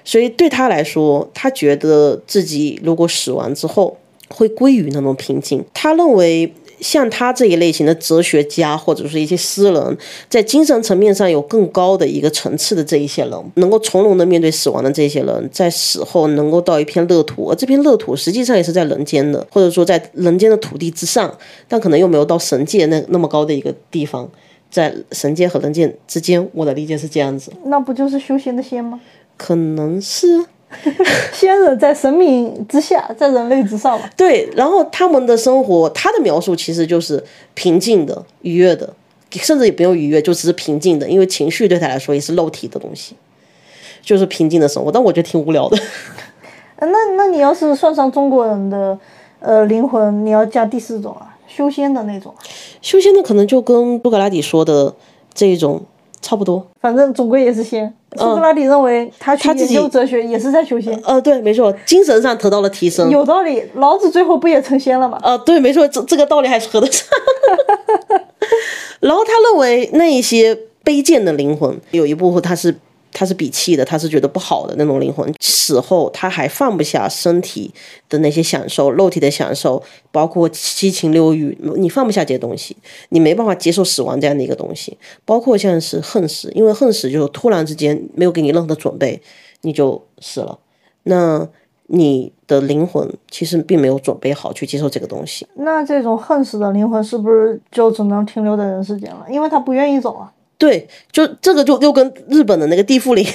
[0.04, 3.96] 所以对他来说，他觉得自己如果死亡之后
[4.28, 5.64] 会归于那种平静。
[5.72, 21.32] 他认为，像他这一类型的哲学家或者是一些诗人，在精神层面上有更高的一个层次的这一些人，能够从容的面对死亡的这些人，在死后能够到一片乐土，而这片乐土实际上也是在人间的，或者说在人间的土地之上，
[21.68, 24.28] 但可能又没有到神界那那么高的一个地方。
[24.70, 28.98] 在神界和人间之间，我的理解是这样子，那不就是修仙的仙吗？
[29.37, 30.45] 可能是
[31.33, 34.09] 仙人在神明之下，在人类之上吧。
[34.16, 37.23] 对，然后他们的生活，他的描述其实就是
[37.55, 38.95] 平静的、愉悦的，
[39.31, 43.14] 甚至也不用愉悦，就只是平静的，因为情绪对他来说也是肉体的东西，
[44.01, 44.90] 就是平静的生活。
[44.90, 45.77] 但我觉得挺无聊的。
[46.77, 48.99] 呃 那那你要是算上中国人的
[49.40, 52.40] 呃灵魂，你要加第四种啊，修仙的那种啊。
[52.81, 54.95] 修仙的可能就跟苏格拉底说的
[55.35, 55.83] 这种
[56.22, 56.66] 差不多。
[56.80, 57.92] 反正总归也是仙。
[58.16, 63.08] 苏格拉底认为他去他自己研究哲学也是在修仙，呃，对，没错，精神上得到了提升。
[63.08, 63.62] 有道理。
[63.76, 65.18] 老子最后不也成仙了吗？
[65.22, 67.06] 呃，对，没错，这这个道理还是合得上。
[69.00, 70.54] 然后他认为那一些
[70.85, 72.76] 卑贱的灵魂，有一部分他是
[73.12, 77.72] 他是鄙弃的，他是觉得不好的那种灵魂，死后他还放不下身体
[78.09, 82.77] 的那些享受，肉体的享受，包括七情六欲，你放不下这些东西，
[83.11, 89.20] 你没办法接受死亡这样的一个东西，包括像是恨死，因为恨死就是突然之间没有给你任何的准备，
[89.61, 90.59] 你就死了，
[91.05, 91.46] 那
[91.88, 95.46] 你的灵魂其实并没有准备好去接受这个东西。
[95.57, 99.27] 那这种恨死的灵魂是不是就只能停留在人世间了？
[99.29, 100.33] 因为他不愿意走啊。
[100.62, 103.27] 对，就这个就又跟日本的那个地缚灵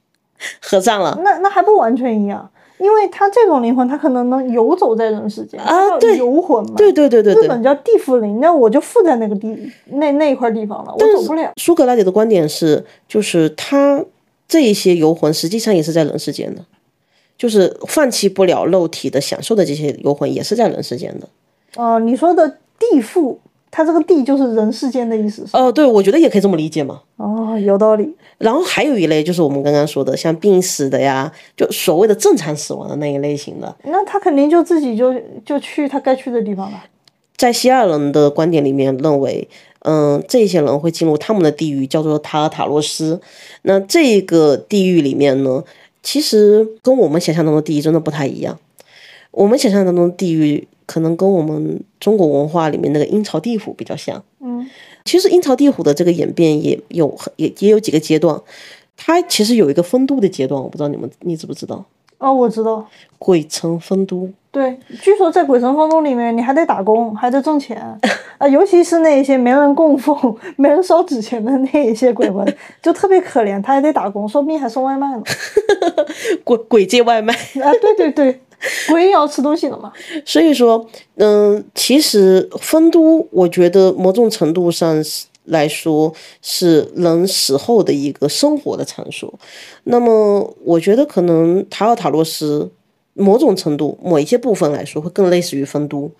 [0.60, 1.18] 合上了。
[1.24, 6.74] 那那还不完全一样，因为他这种灵魂，他可能能游走在人世间啊对游魂嘛。
[6.76, 7.44] 对对对对对。
[7.44, 11.50] 日本叫地缚灵，那我就附在那个地那那一块地方了，我走不了。
[11.56, 14.04] 苏格拉底的观点是，就是他
[14.46, 16.62] 这一些游魂实际上也是在人世间的，
[17.38, 21.26] 就是放弃不了肉体的享受的这些游魂也是在人世间的。
[21.76, 23.38] 呃，你说的地缚，
[23.76, 25.46] 它这个地就是人世间的意思？
[25.52, 27.02] 哦，对，我觉得也可以这么理解嘛。
[27.16, 28.10] 哦，有道理。
[28.38, 35.12] 然后还有一类就是我们刚刚说的，像病死的呀，就所谓的正常死亡的那一类型的，那他肯定就自己就
[35.44, 36.84] 就去他该去的地方了。
[37.36, 39.46] 在希腊人的观点里面认为，
[39.80, 43.20] 嗯，这些人会进入他们的地狱，叫做塔尔塔洛斯。
[43.60, 45.62] 那这个地狱里面呢，
[46.02, 48.58] 其实跟我们想象中的地狱真的不太一样。
[49.32, 54.22] 我们想象当中的地狱，可能跟我们中国文化里面那个阴曹地府比较像。
[54.40, 54.66] 嗯，
[55.04, 58.40] 其实阴曹地府的这个演变也有也也有几个阶段，
[58.96, 61.84] 它其实有一个丰都的阶段，我不知道你们你知不知道？
[62.18, 62.86] 哦，我知道。
[63.18, 64.28] 鬼城丰都。
[64.50, 67.76] 对，据说在鬼城丰都里面，你还得打工，还得挣钱
[68.38, 70.16] 啊，尤其是那一些没人供奉、
[70.56, 72.42] 没人烧纸钱的那一些鬼魂，
[72.82, 75.22] 就特别可怜，他还得打工，说不定还送外卖呢。
[76.42, 78.40] 鬼鬼借外卖啊，对对对，
[78.88, 79.92] 鬼也要吃东西了嘛。
[80.24, 84.96] 所以说，嗯，其实丰都，我觉得某种程度上
[85.44, 89.32] 来说是人死后的一个生活的场所。
[89.84, 92.70] 那么，我觉得可能塔尔塔洛斯。
[93.18, 96.10] 某种程度，某一些部分来说，会更类似于丰都，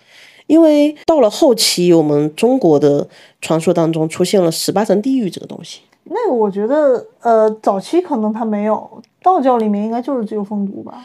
[0.47, 3.07] 因为到了后期，我们中国的
[3.43, 5.83] 传说当中出现了十八层地狱这个东西。
[6.05, 11.05] 那个我觉得，呃，早期可能它没有，道教里面应该就是只有丰都吧。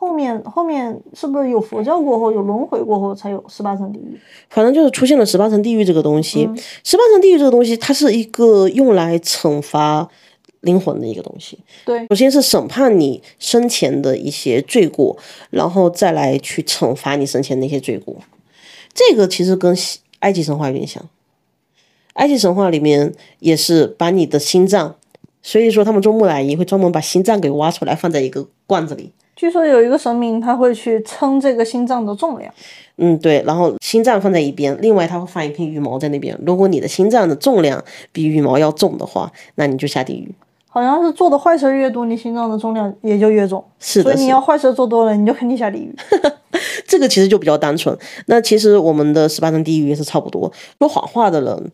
[0.00, 4.18] 后面后面是不是有佛教过后，有轮回过后才有十八层地狱？
[4.48, 6.48] 反正就是出现了十八层地狱这个东西。
[6.82, 10.08] 十八层地狱这个东西，它是一个用来惩罚。
[10.62, 15.16] 灵魂的一个东西，对，首先是审判你生前的一些罪过，
[15.48, 18.14] 然后再来去惩罚你生前那些罪过。
[18.92, 19.74] 这个其实跟
[20.18, 21.02] 埃及神话有点像，
[22.12, 24.96] 埃及神话里面也是把你的心脏，
[25.42, 29.12] 所以说他们做木乃伊会专门把心脏给挖出来放在一个罐子里。
[29.40, 32.52] 据说有一个神明他会去称这个心脏的重量。
[32.98, 36.38] 嗯，对，然后心脏放在一边，另外他会放一片羽毛在那边。
[36.44, 40.30] 如果你的心脏的重量比羽毛要重的话，那你就下地狱。
[40.68, 43.64] 好像是做的坏事越多，你心脏的重量也就越重。
[43.78, 45.96] 是的，所以你要坏事做多了，你就肯定下地狱。
[46.86, 47.96] 这个其实就比较单纯。
[48.26, 50.52] 那其实我们的十八层地狱也是差不多。
[50.78, 51.70] 说谎话的人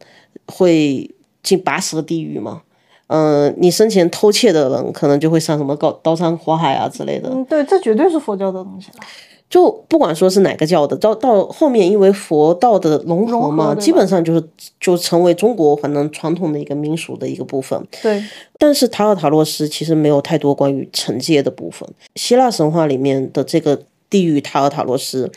[0.46, 1.10] 会
[1.42, 2.62] 进八十个地狱吗？
[3.08, 7.28] 嗯，你生前偷窃的人可能就会上什么高刀山火海啊之类的。
[7.32, 9.04] 嗯，对，这绝对是佛教的东西了。
[9.48, 14.42] 就不管说是哪个教的，到到后面，因为佛道的融合嘛，基本上就是
[14.80, 17.80] 就成为中国反正传统的一个民俗的一个部分。
[18.02, 18.20] 对，
[18.58, 21.88] 但是塔尔塔洛斯其实没有太多关于惩戒的部分。
[22.16, 25.30] 希腊神话里面的这个地狱塔尔塔洛斯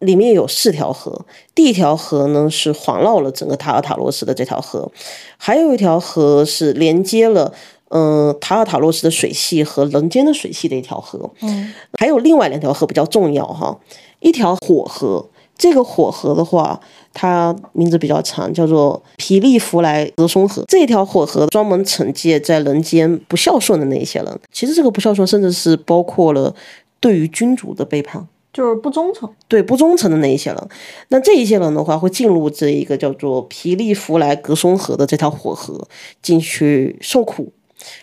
[0.00, 1.24] 里面有四条河，
[1.54, 4.90] 第一条河呢是环绕了整个塔尔塔洛斯的这条河，
[5.36, 7.52] 还有一条河是连接了。
[7.90, 13.80] 嗯，塔尔塔洛斯的水系和人间的水系的一条河，嗯，还有另外两条河比较重要哈，
[14.20, 16.78] 一条火河，这个火河的话，
[17.14, 20.62] 它名字比较长，叫做皮利弗莱德松河。
[20.68, 26.54] 这条火河专门惩戒在人间不孝顺的那些人，其实这个不孝顺甚至是包括了
[27.00, 30.68] 对于君主的背叛，就是不忠诚，对不忠诚的那一些人。
[31.10, 35.86] 那这一些人的话，会进入这一个叫做皮利弗莱格松河的这条火河
[36.20, 37.52] 进去受苦。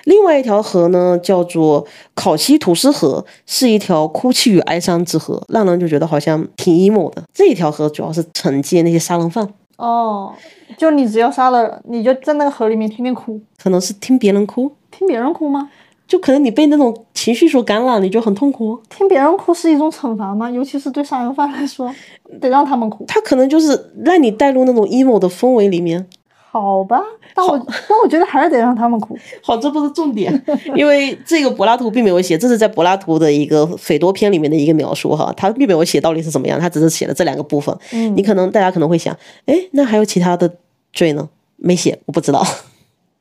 [0.06, 7.22] 另外一条河呢，叫做考西图斯河，是一条哭泣与哀伤之河，让人就觉得好像挺 emo 的。
[7.34, 9.46] 这一条河主要是惩戒那些杀人犯。
[9.76, 10.34] 哦，
[10.78, 13.42] 就你只要杀了，你就在那个河里面天天哭。
[13.62, 15.70] 可能是听别人哭，听别人哭吗？
[16.08, 18.80] 就可能你被那种情绪所感染，你就很痛苦。
[18.90, 20.50] 听别人哭是一种惩罚吗？
[20.50, 21.94] 尤其是对杀人犯来说，
[22.40, 23.04] 得让他们哭。
[23.08, 26.06] 他可能就是让你带入那种 emo 的氛围里面。
[26.52, 27.02] 好吧，
[27.34, 29.18] 但我但我觉得还是得让他们哭。
[29.44, 30.42] 好，这不是重点，
[30.74, 37.78] 因为这个柏拉图并没有写，这是在柏拉图的一个斐多篇里面的一个描述哈，他并没有写到底是怎么样，他只是写了这两个部分。
[37.92, 39.14] 嗯，你可能大家可能会想，
[39.48, 40.50] 哎，那还有其他的
[40.94, 41.28] 罪呢？
[41.58, 42.42] 没写，我不知道，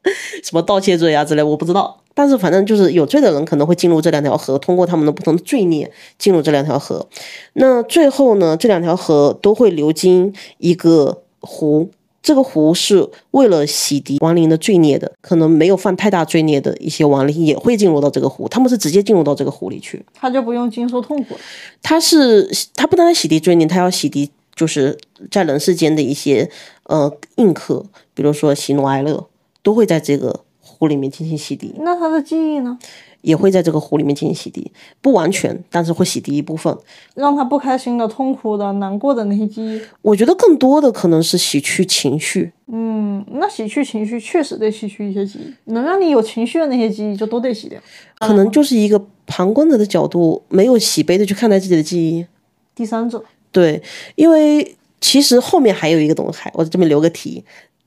[0.45, 2.01] 什么盗窃罪啊之类，我不知道。
[2.15, 7.07] 但是反正就是有罪的人可能会进入这两条河，通过他们的不同的罪孽进入这两条河。
[7.55, 11.91] 那最后呢，这两条河都会流经一个湖。
[12.23, 21.37] 这个湖是为了洗涤亡灵的罪孽的，可能没有犯太大罪孽的一些亡灵也会进入到这个湖，他们是直接进入到这个湖里去，他就不用经受痛苦。
[21.83, 24.97] 他是他不单单洗涤罪孽，他要洗涤就是
[25.31, 26.51] 在人世间的一些
[26.85, 29.27] 呃印刻，比如说喜怒哀乐，
[29.65, 31.73] 都会在这个湖里面进行洗涤。
[31.79, 32.79] 那他的记忆呢？
[33.23, 34.67] 也会在这个湖里面进行洗涤，
[35.01, 36.77] 不完全，但是会洗涤一部分，
[37.15, 39.81] 让他不开心的、痛苦的、难过的那些记忆。
[40.03, 42.53] 我觉得更多的可能是洗去情绪。
[42.67, 47.81] 嗯，那洗去情绪确实得洗去一些记忆，能让你有情绪的那些记忆就都得洗掉。
[48.19, 52.27] 可能就是一个旁观者的角度，没有喜悲的去看待自己的记忆。
[52.75, 53.25] 第三者。
[53.51, 53.83] 对，
[54.17, 57.43] 因为其实后面还有一个东西，我这边留个题。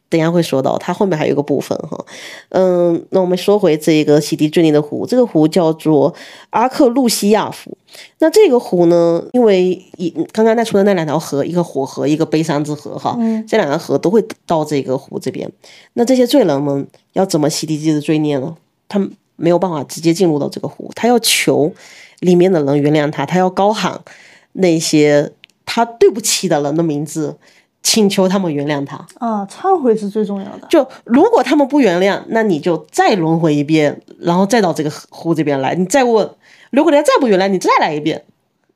[0.09, 2.05] 等下会说到，它后面还有个部分哈，
[2.49, 6.13] 嗯，那我们说回这个洗涤罪孽的湖，这个湖叫做
[6.51, 7.77] 阿克路西亚湖。
[8.19, 13.17] 那这个湖呢，因为一刚刚那出的那两条河，一个火河，一个悲伤之河哈，
[13.47, 15.51] 这两个河都会到这个湖这边。
[15.93, 18.55] 那这些罪人们要怎么洗涤自己的罪孽呢？
[18.87, 21.73] 他没有办法直接进入到这个湖，他要求
[22.19, 23.99] 里面的人原谅他，他要高喊
[24.53, 25.33] 那些
[25.65, 27.35] 他对不起的人的名字。
[27.88, 28.98] 请求他们原谅他。
[29.17, 30.67] 啊，忏悔是最重要的。
[30.69, 36.29] 就如果他们不原谅，那你就再轮回一遍，然后再到这个湖这边来，你再问。
[36.71, 38.25] 如果人家再不原谅，你再来一遍。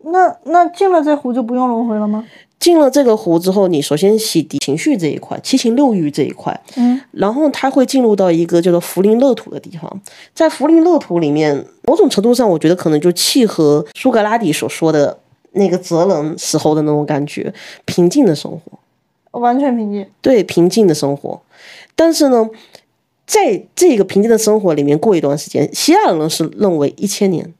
[0.06, 2.26] 那那进了这湖就不用轮回了吗？
[2.58, 10.02] 进了这个湖之后，你首先洗涤情绪这一块，七情六欲这一块，嗯，然后他会进入到一个叫做福林乐土的地方，
[10.34, 15.20] 在福林乐土里面，某种程度上，我觉得可能就契合苏格拉底所说的
[15.54, 17.54] 那个哲人时候的那种感觉，
[17.86, 18.80] 平静的生活，
[19.32, 20.06] 完全平静。
[20.22, 21.42] 对，平静的生活。
[21.96, 22.50] 但是呢，
[23.26, 27.54] 在这个平静的生活里面过一段时间，希腊人是认为一千年，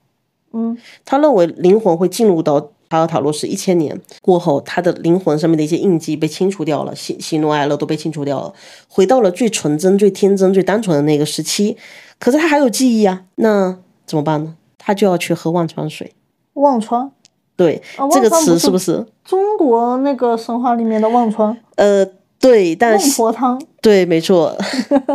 [0.54, 2.72] 嗯，他认为灵魂会进入到。
[2.92, 8.54] 塔尔塔洛斯一千年过后，他的灵魂上面的一些印记被清除掉了，喜喜怒哀乐都被清除掉了，
[8.90, 11.78] 回到了最纯真、最天真、最单纯的那个时期。
[12.20, 14.58] 可是他还有记忆啊，那怎么办呢？
[14.78, 16.12] 他就要去喝忘川水。
[16.56, 17.10] 忘川？
[17.56, 17.82] 对，
[18.12, 21.56] 这个词是不是中国那个神话里面的忘川？
[21.76, 22.06] 呃，
[22.40, 23.62] 对，但孟婆汤。
[23.82, 24.58] 对，没错。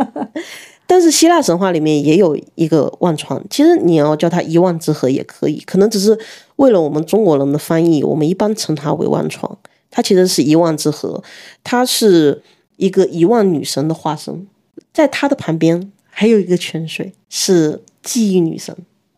[0.89, 6.17] 但是希腊神话里面也有一个忘川，其实你要叫它遗忘之河也可以，可能只是
[6.55, 9.51] 为了我们中国人的翻译，我们一般称它为忘川。
[9.91, 11.21] 它其实是一忘之河，
[11.63, 12.41] 它是
[12.77, 14.47] 一个遗忘女神的化身，
[14.93, 18.73] 在它的旁边还有一个泉水，是记忆女神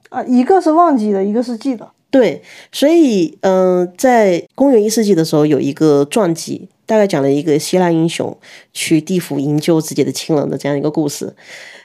[0.10, 1.88] 啊，一个是忘记的，一个是记的。
[2.12, 2.42] 对，
[2.72, 6.70] 所以嗯，在公元一世纪的时候有一个传记。
[6.86, 8.36] 大概讲了一个希腊英雄
[8.74, 11.36] 去地府营救自己的亲人的这样一个故事。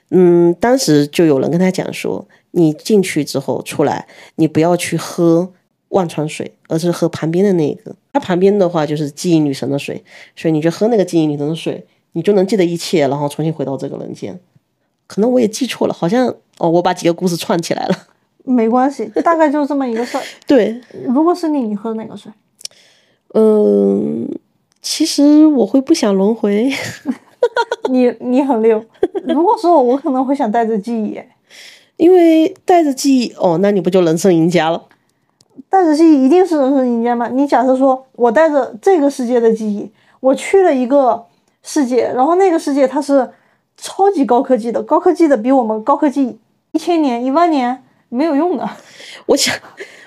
[0.09, 4.07] 嗯，当时就有人跟他讲说，你进去之后出来，
[4.37, 5.53] 你不要去喝
[5.91, 7.95] 忘川水，而是喝旁边的那个。
[8.15, 10.03] 它旁边的话就是记忆女神的水，
[10.35, 14.41] 所以你就喝那个记忆女神的水，你就能记得一切，然后重新回到这个人间。
[15.07, 18.07] 可能我也记错了，好像哦，我把几个故事串起来了。
[18.45, 20.23] 没关系，大概就是这么一个事儿。
[20.47, 22.31] 对，如果是你，你喝哪个水？
[23.35, 24.29] 嗯。
[24.87, 26.71] 其实我会不想轮回，
[27.91, 28.85] 你你很溜。
[29.27, 31.19] 如果说我，我可能会想带着记忆，
[31.97, 34.85] 因为带着记忆哦，那你不就人生赢家了？
[35.71, 37.29] 带着记忆一定是人生赢家吗？
[37.33, 39.91] 你假设说我带着这个世界的记忆，
[40.21, 41.25] 我去了一个
[41.63, 43.31] 世界，然后那个世界它是
[43.79, 46.39] 超级高科技的，高科技的比我们高科技
[46.73, 47.83] 一千年、一万年
[48.15, 48.69] 没有用的。
[49.27, 49.55] 我想。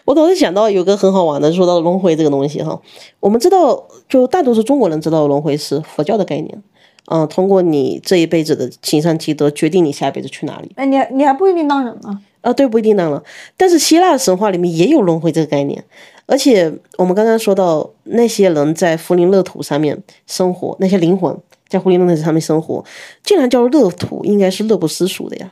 [0.06, 2.82] 我总是想到有个很好玩的，说到轮回这个东西哈，
[3.20, 6.64] 我们知道，就大多数中国人知道轮回是佛教的概念，
[7.12, 10.72] 嗯，通过你这一辈子的行善积德，决定你下一辈子去哪里。
[10.78, 12.18] 哎，你你还不一定当人呢。
[12.40, 13.22] 啊，对，不一定当人。
[13.58, 15.84] 但是希腊神话里面也有轮回这个概念，
[16.26, 21.38] 而且我们刚刚说到那些人在福林乐土上面生活，那些灵魂
[21.68, 22.82] 在福林乐土上面生活，
[23.26, 25.52] 竟然叫乐土，应该是乐不思蜀的呀。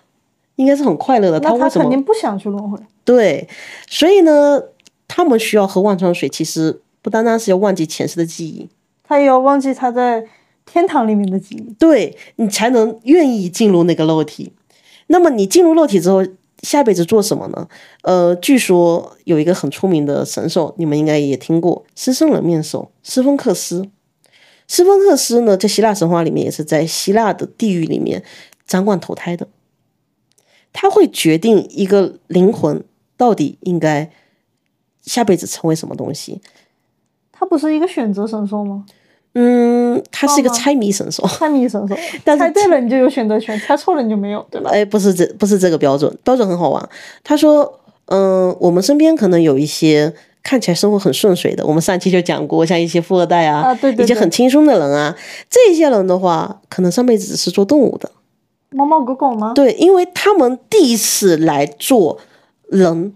[0.56, 1.84] 应该是很快乐的，他为什么？
[1.84, 2.78] 肯定不想去轮回。
[3.04, 3.48] 对，
[3.90, 4.62] 所以呢，
[5.08, 8.68] 他们需要喝忘川水，其实不单单是要忘记前世的记忆，
[9.04, 10.26] 他也要忘记他在
[10.66, 11.74] 天堂里面的记忆。
[11.78, 14.54] 对你才能愿意进入那个肉体。
[15.08, 16.26] 那么你进入肉体之后，
[16.64, 17.68] 下辈子做什么呢？
[18.02, 23.88] 呃，据说有一个很出名的神兽，你们应该也听过——狮身人面兽斯芬克斯。
[24.68, 28.24] 斯芬克斯呢，在希腊神话里面也是在希腊的地狱里面
[28.66, 29.48] 掌管投胎的。
[30.78, 32.84] 他会决定一个灵魂
[33.16, 34.12] 到底应该
[35.04, 36.42] 下辈子成为什么东西。
[37.32, 38.86] 他不是一个选择神兽吗？
[39.36, 41.26] 嗯，他是一个猜谜神兽。
[41.28, 41.96] 猜谜神兽，
[42.26, 44.70] 但是猜对了你就有选择权， 猜错了你就没有，对吧？
[44.72, 46.90] 哎，不是这，不是这个标准，标准很好玩。
[47.24, 50.14] 他说，嗯，我们身边可能有一些
[50.44, 55.16] 看起来生活很顺遂的，我们上期就讲过，像一些富二代啊，对对，一些很轻松的人啊，
[55.50, 58.12] 这些人的话，可能上辈子只是做动物的。
[58.70, 59.54] 猫猫狗狗吗？
[59.54, 62.18] 对，因为他们第一次来做
[62.68, 63.14] 人，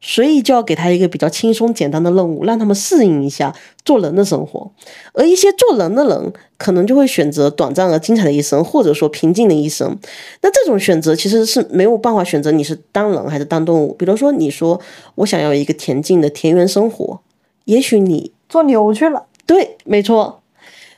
[0.00, 3.54] 所以就要给他一个比较轻松简单的任务，让他们适应一下
[3.84, 4.70] 做人的生活。
[5.14, 9.98] 而一些做人的人，可能就会选择短暂而精彩的一生，或者说平静的一生。
[10.42, 13.94] 那这种选择其实是没有办法选择你是当人还是当动物。
[13.94, 14.80] 比如说，你说
[15.16, 17.20] 我想要一个恬静的田园生活，
[17.64, 19.24] 也许你做牛去了。
[19.46, 20.42] 对，没错。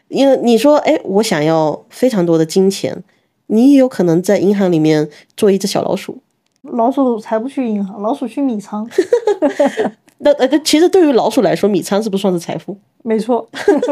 [0.09, 3.05] 因为你说，哎，我想要非常多的金钱。
[3.53, 6.19] 你也有可能在银行里面做一只小老鼠，
[6.63, 8.89] 老鼠才不去银行，老鼠去米仓。
[10.23, 12.77] 那呃，其实对于老鼠来说，米仓是不是算是财富？
[13.03, 13.49] 没错。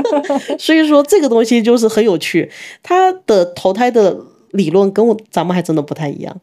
[0.58, 2.50] 所以说这个东西就是很有趣，
[2.82, 4.16] 它的投胎的
[4.52, 6.36] 理论跟我咱们还真的不太一样。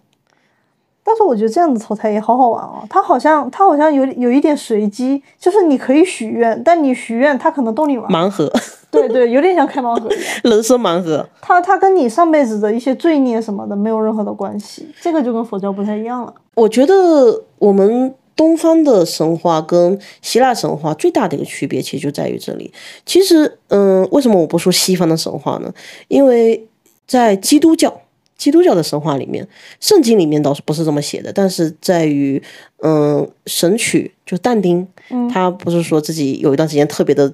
[1.04, 8.12] 但是我觉得这样子投胎也好好玩哦，它好像它好像有有一点随机，就是你可以许愿，但你许愿它可能逗你玩。
[8.12, 8.52] 盲盒。
[8.96, 10.24] 对对，有点像开盲盒一样。
[10.44, 11.28] 人生盲盒。
[11.42, 16.34] 它它跟你上辈子的一些罪孽什么的没有任何的关系，这个就跟佛教不太一样了。
[16.56, 22.72] 我觉得我们东方的神话跟希腊神话最大的一个区别，其实就在于这里。
[23.06, 25.74] 其实，嗯，为什么我不说西方的神话呢？
[26.08, 26.68] 因为
[27.06, 28.02] 在基督教，
[28.38, 29.48] 基督教的神话里面，
[29.80, 32.42] 圣经里面倒是不是这么写的，但是在于，
[32.82, 34.88] 嗯，神曲就但丁，
[35.32, 37.34] 他不是说自己有一段时间特别的。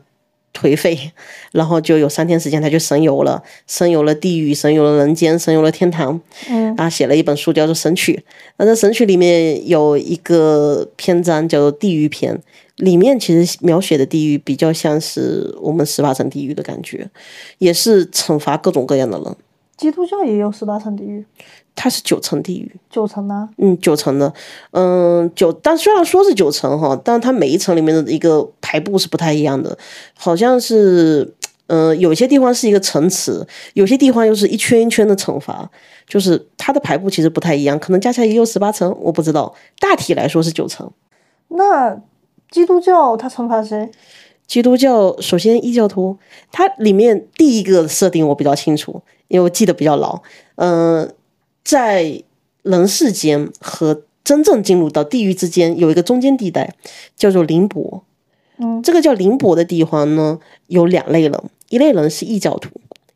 [0.53, 1.11] 颓废，
[1.51, 6.19] 然后就有三天时间，他就神游了，神游了地狱，神游了人间，神游了天堂。
[6.49, 8.23] 嗯，啊，写了一本书叫做《神曲》，
[8.57, 12.35] 那在《神曲》里面有一个篇章叫做《地狱篇》，
[12.77, 17.09] 里面其实描写的地狱比较像是我们十八层地狱的感觉，
[17.57, 19.35] 也是惩罚各种各样的人。
[19.81, 21.25] 基督教也有十八层地狱。
[21.73, 23.49] 它是九层地狱，九层呢？
[23.57, 24.31] 嗯，九层的，
[24.71, 29.75] 嗯，九，但虽然说是九层哈，但它每一层里面的一个排布是不太一样的，
[30.15, 31.33] 好像是，
[31.67, 35.67] 嗯，有些地方是一个层次，有些地方又是一圈一圈的惩罚，
[36.05, 40.91] 就是它的排布其实不太一样，可能加起来也有十八层，我不知道，大体来说是九层。
[41.47, 41.99] 那
[42.51, 43.89] 基督教它惩罚谁？
[44.51, 46.17] 基督教首先异教徒，
[46.51, 50.21] 它里面第一个设定我比较清楚，因为我记得比较牢，
[50.55, 51.09] 嗯。
[51.63, 52.23] 在
[52.63, 56.73] 人世间和真正进入到地狱之间有一个中间地带，
[57.15, 58.03] 叫做灵伯。
[58.57, 62.69] 嗯，这个叫灵伯的地方呢，有两类人，一类人是异教徒，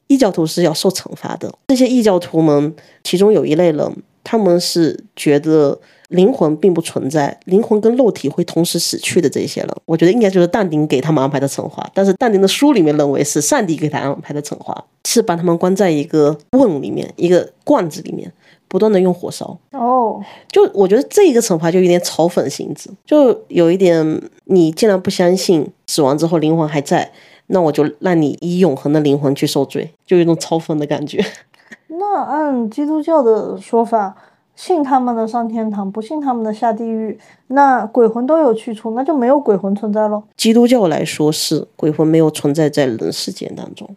[0.08, 1.54] 异教徒是要受惩罚的。
[1.68, 2.74] 这些异教徒们，
[3.04, 5.80] 其中有一类人，他们是觉得
[6.10, 11.90] 灵魂并不存在，灵魂跟肉体会同时死去的这些人，我觉得应该就是但丁给他们安排的惩罚。
[11.94, 14.86] 但是但丁的书里面认为是上帝给他安排的惩罚。
[15.08, 18.30] 是把他们关在一个瓮里面，一个罐子里面，
[18.68, 19.58] 不断的用火烧。
[19.72, 20.20] 哦，
[20.52, 27.10] 就我觉得这一个惩罚就有点嘲讽性质，就有一点，你既然不相信死亡之后灵魂还在，
[27.48, 31.24] 那我就让你以永恒的灵魂去受罪，就有一种嘲讽的感觉。
[31.88, 34.18] 那按基督教的说法，
[34.56, 40.24] 信他们的上天堂，不信他们的下地狱，那鬼魂都有去处，那就没有鬼魂存在喽？
[40.38, 43.88] 基督教来说是鬼魂没有存在在人世间当中。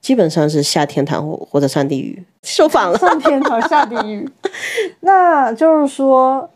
[0.00, 2.96] 基本上是下天堂或或者上地狱，说反了。
[2.96, 4.30] 上天堂下地狱，
[5.00, 6.48] 那就是说，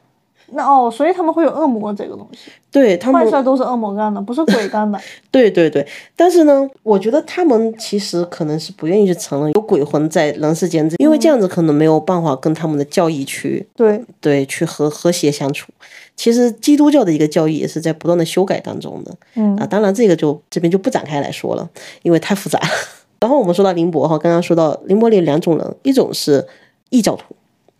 [0.55, 2.51] 那哦，所以他们会有恶魔这个东西。
[2.71, 4.99] 对他们坏事都是恶魔干的，不是鬼干的。
[5.31, 5.87] 对对对，
[6.17, 15.71] 但是呢，我觉得他们其实可能是不愿意去承认有鬼魂在人世间，因为这样子可能没有办法跟他们的教义去对对去和和谐相处。
[16.17, 19.15] 其实基督教的一个教义也是在不断的修改当中的。
[19.35, 21.69] 嗯啊，当然这个就这边就不展开来说了，
[22.03, 22.59] 因为太复杂。
[23.21, 26.47] 然后我们说到林博哈，刚刚说到林博里两种人，一种是
[26.89, 27.37] 异教徒，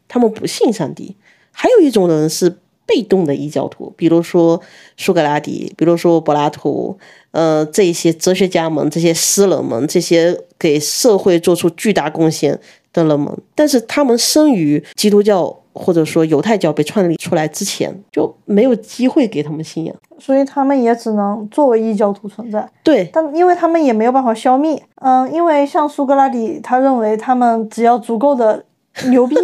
[0.07, 1.17] 他们不信上帝；
[1.51, 4.61] 还有一种人是被动的异教徒，比如说
[4.97, 6.99] 苏格拉底，比如说柏拉图，
[7.31, 12.59] 呃，这些哲学家们、这些诗人们、这些给社会做出巨大贡献
[12.93, 15.59] 的人们，但是他们生于基督教。
[15.75, 22.69] 或者说犹太教被创立出来之前就没有机会给他们信仰，所以他们也只能作为异教徒存在。
[22.83, 24.83] 对，但因为他们也没有办法消灭。
[24.97, 28.63] 嗯，因为像苏格拉底，他认为他们只要足够的
[29.09, 29.37] 牛逼，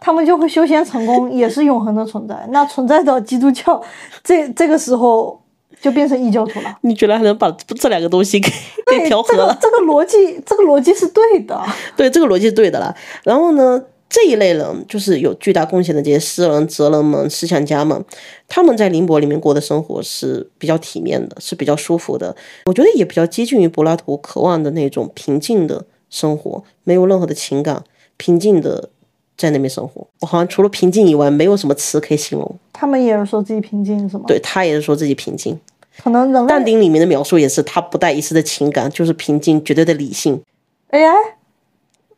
[0.00, 2.36] 他们就会修仙成功，也是永恒的存在。
[2.50, 3.82] 那存在到基督教，
[4.22, 5.40] 这这个时候
[5.80, 6.76] 就变成异教徒了。
[6.82, 8.50] 你居然还能把这两个东西给
[8.90, 9.56] 给调和了？
[9.60, 11.60] 这个逻辑，这个逻辑是对的。
[11.96, 12.94] 对，这个逻辑是对的了。
[13.24, 13.82] 然后呢？
[14.12, 18.04] 这一类人就是有巨大贡献的这些诗人、哲人们、思想家们，
[18.48, 22.34] 他们在林博里面过的生活是比较体面的，是比较舒服的。
[22.66, 27.84] 我觉得也比较接近于柏拉图渴望的那种平静的生活，没有任何的情感，
[28.20, 28.90] 平静的
[29.34, 30.06] 在那边生活。
[30.20, 32.56] 我好像除了平静以外，没有什么词可以形容。
[32.70, 34.24] 他们也是说自己平静，是吗？
[34.26, 35.58] 对他也是说自己平静。
[36.02, 40.42] 可能人但丁里面的描述也是，他不带一丝的情感，就是平静，绝对的理性。
[40.90, 41.14] AI。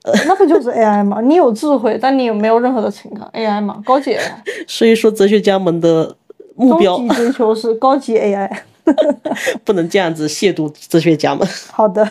[0.27, 1.21] 那不就是 AI 吗？
[1.21, 4.33] 你有智慧，但你有没有任何的情感？AI 嘛，高级 AI。
[4.67, 6.17] 所以说，哲学家们的
[6.57, 8.51] 目标追求是高级 AI，
[9.63, 11.47] 不能这样子亵渎哲学家们。
[11.71, 12.05] 好的，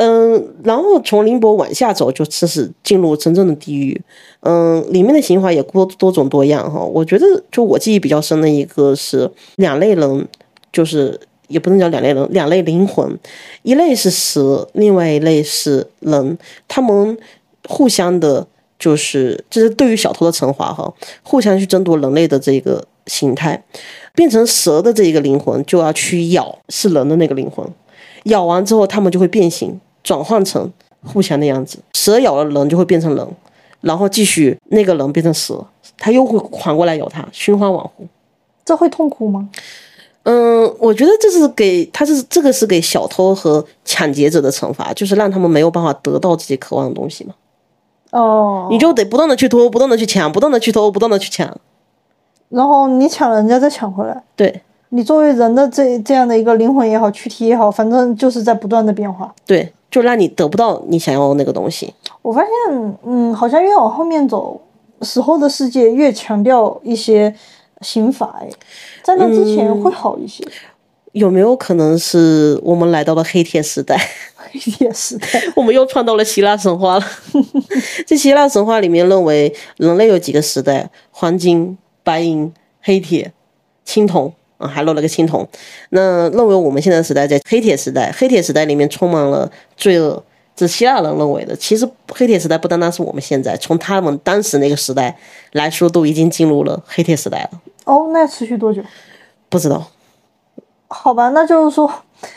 [0.00, 4.00] 嗯，然后从林博往下走，就开始进入真正的地狱。
[4.40, 6.80] 嗯，里面的刑罚也多多种多样哈。
[6.80, 10.28] 我觉得，就我记忆比较深的一个是两类人，
[10.72, 11.20] 就是。
[11.48, 13.18] 也不能叫两类人，两类灵魂，
[13.62, 16.36] 一类是蛇，另外一类是人，
[16.68, 17.16] 他们
[17.66, 18.46] 互相的，
[18.78, 20.92] 就是这是对于小偷的惩罚哈，
[21.22, 23.64] 互相去争夺人类的这个形态，
[24.14, 27.66] 变成蛇的这一个灵魂就要去咬是人的那个灵魂，
[28.24, 30.70] 咬完之后他们就会变形，转换成
[31.04, 33.26] 互相的样子，蛇咬了人就会变成人，
[33.80, 35.64] 然后继续那个人变成蛇，
[35.96, 38.06] 他又会缓过来咬他，循环往复，
[38.64, 39.48] 这会痛苦吗？
[40.24, 47.34] 嗯，我觉得这是给他是这个是给小偷和抢劫者的惩罚，就是让他们没有办法得到自己渴望的东西嘛。
[48.10, 51.56] 哦，你就得不断的去偷，不断的去抢，不断的去偷，不断的去抢。
[52.50, 59.34] 然后你抢了人家再抢回来，对你作为人的这这样的一个灵魂也好，躯体也好，反正就是在不断的变化。
[59.46, 61.92] 对，就让你得不到你想要的那个东西。
[62.22, 64.60] 我发现，嗯，好像越往后面走，
[65.02, 67.34] 死后的世界越强调一些
[67.80, 68.48] 刑法，哎，
[69.02, 70.44] 在那之前会好一些。
[71.12, 73.98] 有没有可能是我们来到了黑铁时代？
[74.50, 75.26] 黑铁时代，
[75.56, 77.04] 我们又穿到了希腊神话了。
[78.06, 83.32] 这希腊神话里面，认为人类有几个时代：黄金、白银、黑铁、
[83.84, 85.48] 青铜啊，还漏了个青铜。
[85.90, 90.22] 那认为我们现在时代在黑铁时代，黑铁时代里面充满了罪恶，
[90.54, 91.56] 这是希腊人认为的。
[91.56, 95.16] 其实黑铁时代不单单是我们现在，从他们当时那个时代
[95.52, 97.60] 来说，都已经进入了黑铁时代了。
[97.84, 98.82] 哦，那持续多久？
[99.48, 99.86] 不知道。
[100.88, 101.90] 好吧，那就是说，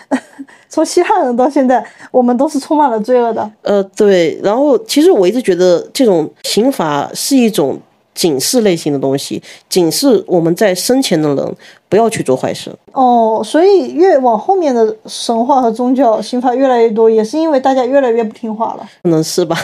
[0.68, 3.50] 从希腊人到现在，我们都是充满了罪恶的。
[3.62, 4.40] 呃，对。
[4.44, 7.80] 然后，其实我一直觉得这种刑罚是一种
[8.14, 11.56] 警示类型的东西，警示我们在生前的人
[11.92, 12.74] 不要去做坏事。
[12.94, 18.90] 哦，所以越往后面的神话和宗教刑法越来越多，也是因为大家越来越不听话了。
[19.04, 19.58] 可能是吧。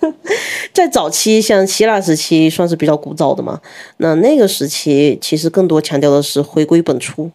[0.72, 3.60] 在早期，像希腊时期算是比较古早的嘛。
[3.98, 7.30] 那那个时期其实更多强调的是回归本初。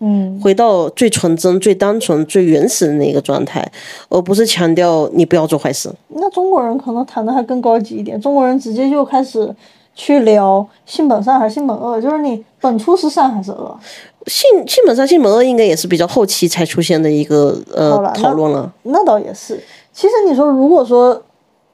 [0.00, 3.68] 嗯，回到最纯真、最单纯、最原始的那个状态，
[4.08, 5.90] 而不是强调你不要做坏事。
[6.10, 9.52] 那中国人可能谈的还更高级一点，中国人直接就开始
[9.98, 13.76] 去聊性本善还是性本恶，就是你本初是善还是恶？
[14.28, 18.72] 性性本善、性本恶应该也是比较后期才出现的一个呃讨论了。
[18.84, 19.60] 那倒也是。
[19.92, 21.20] 其实你说，如果说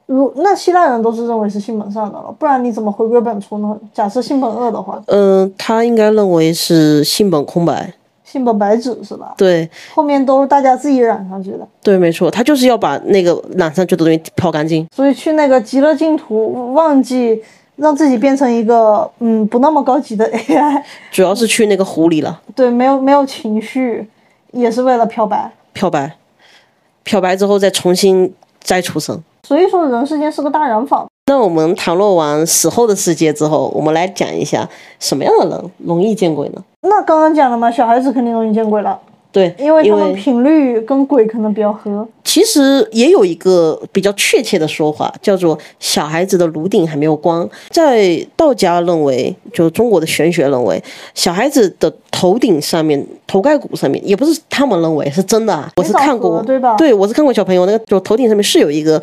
[0.06, 3.76] 如那希腊人都是认为是性本善的了，不然你怎么回归本初呢？
[3.92, 7.92] 假设性本恶的话，嗯，他应该认为是性本空白。
[8.24, 9.34] 性本白纸是吧？
[9.36, 11.68] 对，后面都是大家自己染上去的。
[11.82, 14.86] 对，没错，他就是要把那个染上去的东西漂干净。
[14.96, 17.42] 所以去那个极乐净土，忘记
[17.76, 20.82] 让自己变成一个嗯不那么高级的 AI。
[21.10, 22.40] 主要是去那个湖里了。
[22.54, 24.08] 对，没有没有情绪，
[24.52, 25.50] 也是为了漂白。
[25.72, 26.16] 漂白，
[27.02, 29.22] 漂白之后再重新再出生。
[29.42, 31.06] 所以说，人世间是个大染坊。
[31.26, 34.68] 那我们谈论完死后的世界之后，我们来讲一下
[35.00, 36.62] 什么样的人容易见鬼呢？
[36.82, 38.98] 那刚刚讲了嘛，小孩子肯定容易见鬼了。
[39.34, 42.06] 对，因为他们频率跟鬼可能比较合。
[42.22, 47.48] 其实也有一个比较确切的说法，叫做小孩子的颅顶还没有光。
[47.68, 50.80] 在道家认为，就中国的玄学认为，
[51.14, 56.76] 小孩子的头顶上面、头盖骨上面，也不是他们认为是真的啊，我是看过，对吧？
[56.76, 59.02] 对，我是看过小朋友那个，就头顶上面是有一个。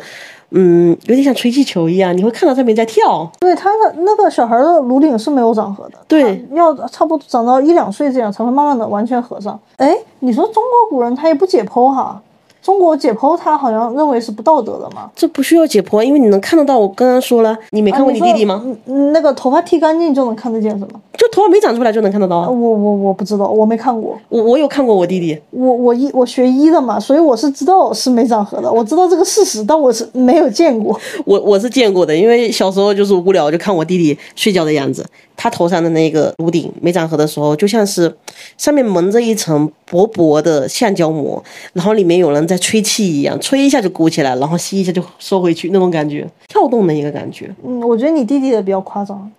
[0.54, 3.30] 嗯，有点像吹气球一样，你会看到上面在跳。
[3.40, 9.58] 对，他的那个小孩的颅顶是没有长合的，对，要差不多长到一两岁这样才会慢慢的完全合上。
[9.76, 12.20] 哎，你说中国古人他也不解剖哈？
[12.62, 15.10] 中国解剖他好像认为是不道德的嘛？
[15.16, 16.78] 这不需要解剖，因为你能看得到。
[16.78, 18.64] 我刚刚说了，你没看过你弟弟吗？
[19.12, 21.00] 那个头发剃干净就能看得见是吗？
[21.18, 22.48] 就头发没长出来就能看得到啊。
[22.48, 24.16] 我我我不知道，我没看过。
[24.28, 25.36] 我我有看过我弟弟。
[25.50, 30.98] 我我医我学医的嘛，所以我是知道是没长合的，我知道这个事实，但我是没有见过。
[31.24, 35.04] 我我是见过的，因为小时候就是无聊就看我弟弟睡觉的样子。
[35.42, 38.16] 他头上的那个颅顶没长合的时候，就像是
[38.56, 47.52] 上面蒙着一层薄薄的橡胶膜，然后里面有人在吹气一样，吹一下就鼓起来，然后吸一下就收回去，那种感觉，跳动的一个感觉。
[47.66, 49.32] 嗯，我觉得你弟弟的比较夸张，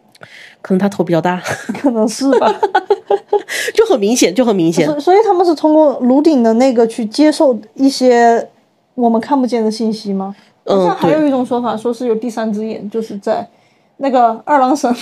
[0.61, 1.41] 可能他头比较大，
[1.81, 2.53] 可能是吧，
[3.73, 4.99] 就很明显，就很明显。
[4.99, 8.45] 所以他们是通过颅顶的那个去接受一些
[8.95, 10.35] 我们看不见的信息吗？
[10.65, 13.47] 嗯，还有一种说法，说是有第三只眼，就是在
[13.97, 14.93] 那个二郎神。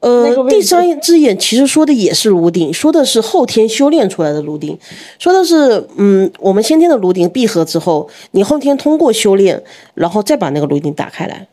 [0.00, 4.78] 呃，第三只眼其实说的也是颅顶，说的是后天修炼出来的颅顶，
[5.18, 9.62] 说的是，嗯，我们先天的颅顶闭合之后，你后天通过修炼，
[9.94, 11.46] 然后再把那个颅顶打开来。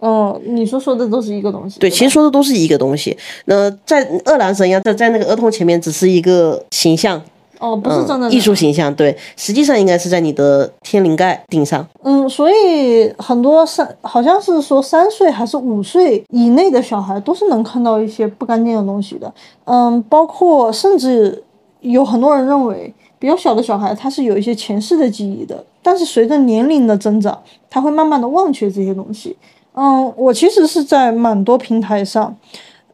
[0.00, 1.80] 哦，你说说的都是一个东西。
[1.80, 3.16] 对，其实说的都是一个东西。
[3.46, 7.20] 那在二郎神一样，在在那个儿童前面只是一个形象。
[7.62, 11.86] 哦，不是真的艺术形象，对，实际上应该是在你的天灵盖顶上。
[12.02, 19.32] 嗯，所以很多三好像是说三岁还是五岁以内的小孩都是能看到一些不干净的东西的。
[19.66, 21.40] 嗯，包括甚至
[21.82, 27.40] 有很多人认为比较小的小孩他是有一些前世的记忆的，但是随着年龄的增长，
[27.70, 29.36] 他会慢慢的忘却这些东西。
[29.74, 32.36] 嗯，我其实是在蛮多平台上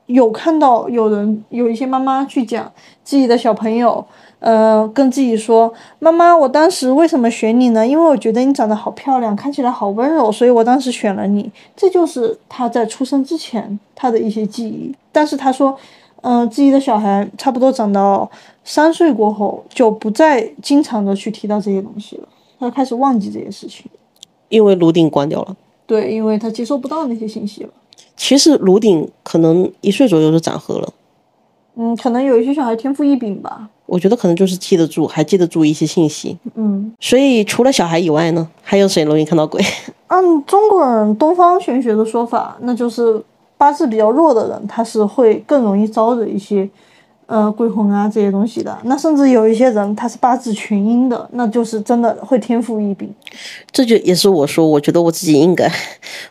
[0.05, 2.71] 有看到有人有一些妈妈去讲
[3.03, 4.05] 自己的小朋友。
[4.41, 7.87] 呃，跟自己说，妈妈，我当时为什么选你呢？
[7.87, 11.51] 因为我觉得你长得好漂亮，看起来好温柔，所以我当时选了你。
[11.77, 14.95] 这就是他在出生之前他的一些记忆。
[15.11, 15.77] 但是他说，
[16.21, 18.31] 嗯，自己的小孩差不多长到
[18.63, 22.29] 三岁过后，就不再经常的去提到这些东西了，
[22.61, 23.87] 他开始忘记这些事情，
[24.49, 25.57] 因为颅顶关掉了。
[25.85, 27.71] 对，因为他接收不到那些信息了。
[28.17, 30.93] 其实颅顶可能一岁左右就长合了。
[31.75, 33.69] 嗯，可能有一些小孩天赋异禀吧。
[33.89, 36.37] 我觉得可能就是记得住，还记得住一些信息。
[36.55, 39.65] 嗯，所以除了小孩以外呢，还有谁容易看到鬼？
[40.09, 43.21] 按 中国人东方玄学的说法，那就是
[43.57, 46.69] 八字比较弱的人，他是会更容易招惹一些。
[47.29, 53.15] 呃，鬼魂啊这些东西的，那甚至有一些人他是八字群阴的，那就是真的会天赋异禀。
[53.71, 55.71] 这就也是我说，我觉得我自己应该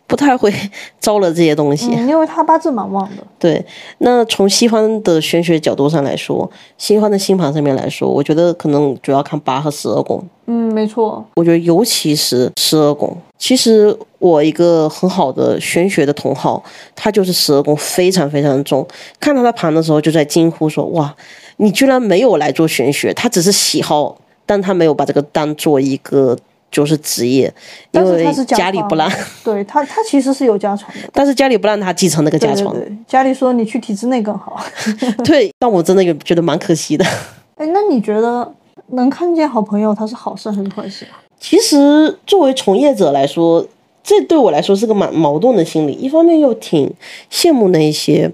[0.07, 0.51] 不太会
[0.99, 3.21] 招惹这些东西，因为他八字蛮旺的。
[3.37, 3.63] 对，
[3.99, 10.27] 那从西方的玄学角度上来说，西方的星盘上面来说，我觉得可能主要看八和十二宫。
[10.47, 11.25] 嗯，没错。
[11.35, 13.15] 我觉得尤其是十二宫。
[13.37, 16.63] 其实我一个很好的玄学的同好，
[16.95, 18.85] 他就是十二宫非常非常重。
[19.19, 21.13] 看到他的盘的时候，就在惊呼说：“哇，
[21.57, 26.35] 你居然没有来做玄学，他只是喜好，但他没有把这个当做一个
[26.71, 27.53] 就是职业，
[27.91, 29.11] 因为家里不让。
[29.43, 32.73] 对他，他其实是有家传的， 但是家里不让他继承那个家传。
[32.73, 34.59] 对，家里说你去体制内更好。
[35.23, 37.05] 对，但我真的有觉得蛮可惜的。
[37.55, 38.51] 哎，那你觉得
[38.91, 41.19] 能看见好朋友，他是好事还是坏事啊？
[41.39, 43.65] 其实，作为从业者来说，
[44.03, 45.93] 这对我来说是个蛮矛盾的心理。
[45.93, 46.91] 一方面又挺
[47.31, 48.31] 羡慕那一些，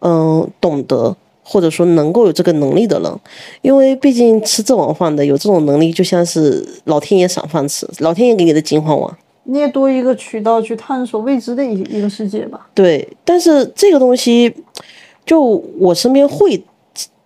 [0.00, 3.18] 嗯，懂得或者说能够有这个能力的人，
[3.62, 12.68] 因为毕竟吃这碗饭的有这种能力，就像是老天爷赏饭吃，老天爷给你的金饭碗，你也多一个渠道去探索未知的一一个世界吧。
[12.74, 14.54] 对，但是这个东西，
[15.24, 15.40] 就
[15.78, 16.62] 我身边会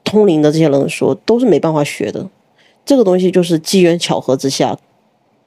[0.04, 2.24] 通灵的这些人说，都是没办法学的。
[2.86, 4.78] 这个东西就是机缘巧合之下。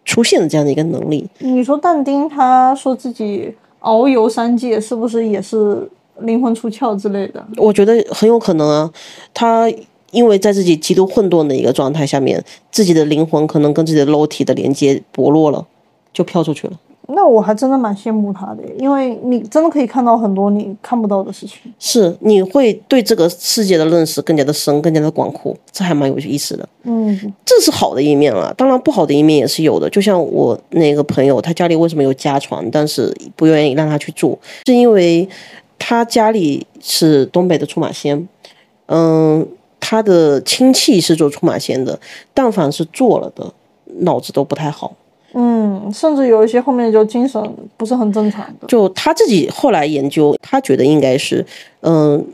[0.06, 5.88] 出现的这样的一个能力，你说但丁他说自己遨游三界，是不是也是
[6.22, 7.46] 灵魂出窍之类的？
[7.58, 8.92] 我觉得很有可能啊，
[9.36, 9.72] 他
[10.10, 15.68] 因为在自己极度混沌的一个状态下面，自己的灵魂可能跟自己的肉体的连接薄弱了，
[16.12, 16.74] 就飘出去了。
[17.12, 21.60] 那我还真的蛮羡慕他的，因为你真的可以看到很多你看不到的事情。
[21.80, 26.70] 是，你会对这个世界的认识更加的深，更加的广阔，这还蛮有意思的。
[26.84, 29.90] 嗯，这是好的一面了，当然不好的一面也是有的。
[29.90, 35.28] 就像我那个朋友，他家里为什么有家床，但是不愿意让他去住，是因为
[35.80, 38.28] 他家里是东北的出马仙，
[38.86, 39.48] 嗯，
[39.80, 42.00] 他的亲戚是做出马仙的，
[42.34, 43.52] 但凡是做了的，
[44.02, 44.94] 脑子都不太好。
[45.34, 47.42] 嗯，甚至有一些后面就精神
[47.78, 48.68] 不是很正常的。
[48.68, 51.46] 就他自己后来研究，他觉得应该是，
[51.82, 52.26] 嗯，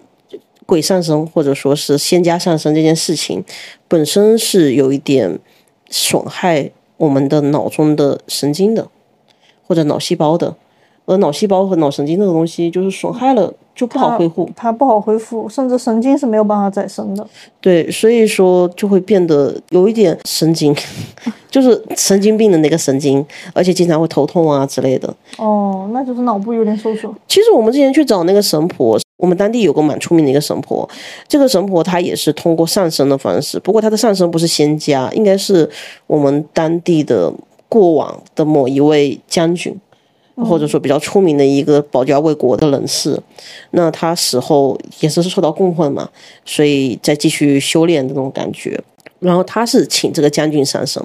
[0.66, 3.44] 鬼上身或者说是仙家上身这件事情，
[3.88, 5.38] 本身是有一点
[5.90, 8.88] 损害我们的脑中的神经的，
[9.68, 10.56] 或者脑细胞的。
[11.06, 17.28] 而脑细胞和脑神经这个东西，就是损害了就不好恢复，它不好恢复，甚至神经是没有办法再生的。
[17.62, 20.76] 对，所以说就会变得有一点神经，
[21.52, 25.14] 就是神经病的那个神经，而且经常会头痛啊之类的。
[25.38, 27.12] 哦，那就是脑部有点受损。
[27.28, 30.88] 其实我们之前去找那个神婆，我们当地有个蛮出名的一个神婆，
[31.28, 35.70] 这个神婆她也是通过上身的方式，不过她的上身不是仙家，应该是
[36.08, 37.32] 我们当地的
[37.68, 39.76] 过往的某一位将军。
[40.36, 43.18] 或者说比较出名的一个保家卫国的人士，
[43.72, 46.10] 那他死后也是受到供奉嘛，
[46.46, 48.80] 所以再继续修炼这种感觉。
[49.20, 51.02] 然后他是请这个将军上身，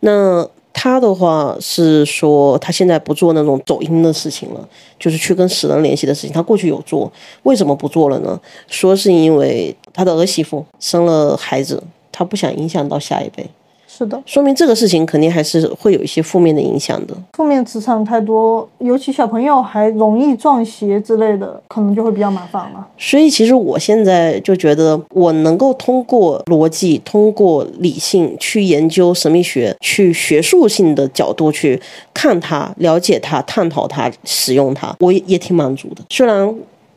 [0.00, 4.68] 那他的话是说他现在不做那种走阴的事情了，
[4.98, 6.32] 就是去跟死人联系的事情。
[6.32, 7.10] 他过去有做，
[7.44, 8.38] 为什么不做了呢？
[8.66, 13.48] 说是因为他的儿媳妇生了孩子，他不想影响到下一辈。
[13.96, 17.14] 是的，说明这个事情肯定还是会有一些负面的影响的。
[17.34, 22.84] 负面磁场太多，尤其小朋友还容易撞邪之类的，可能就会比较麻烦了。
[22.98, 31.80] 所以其实我现在就觉得，我能够通过逻辑、通过理性去研究神秘学，去学术性的角度去
[32.12, 36.02] 看它、了解它、探讨它、使用它，我也挺满足的。
[36.10, 36.52] 虽然。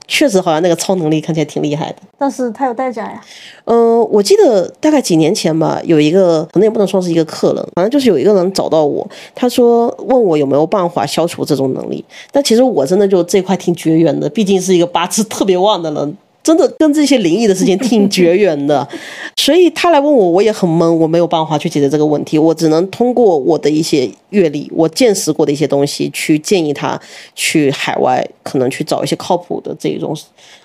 [0.08, 3.22] 确实，好像那个超能力看起来挺厉害的，但是它有代价呀。
[3.66, 9.06] 嗯，我记得大概几年前吧，有一个可能也不能说是一个客人，反正就是有一个人找到我，
[9.36, 12.04] 他说问我有没有办法消除这种能力。
[12.32, 16.18] 但其实我真的就这块挺绝缘的，毕竟是一个八字特别旺的人。
[16.48, 18.88] 真的跟这些灵异的事情挺绝缘的，
[19.36, 26.98] 所以他来问我，我也很懵，我没有办法去解决这个问题，我只能通过我的一些阅历，我见识过的一些东西，去建议他
[27.36, 30.16] 去海外，可能去找一些靠谱的这种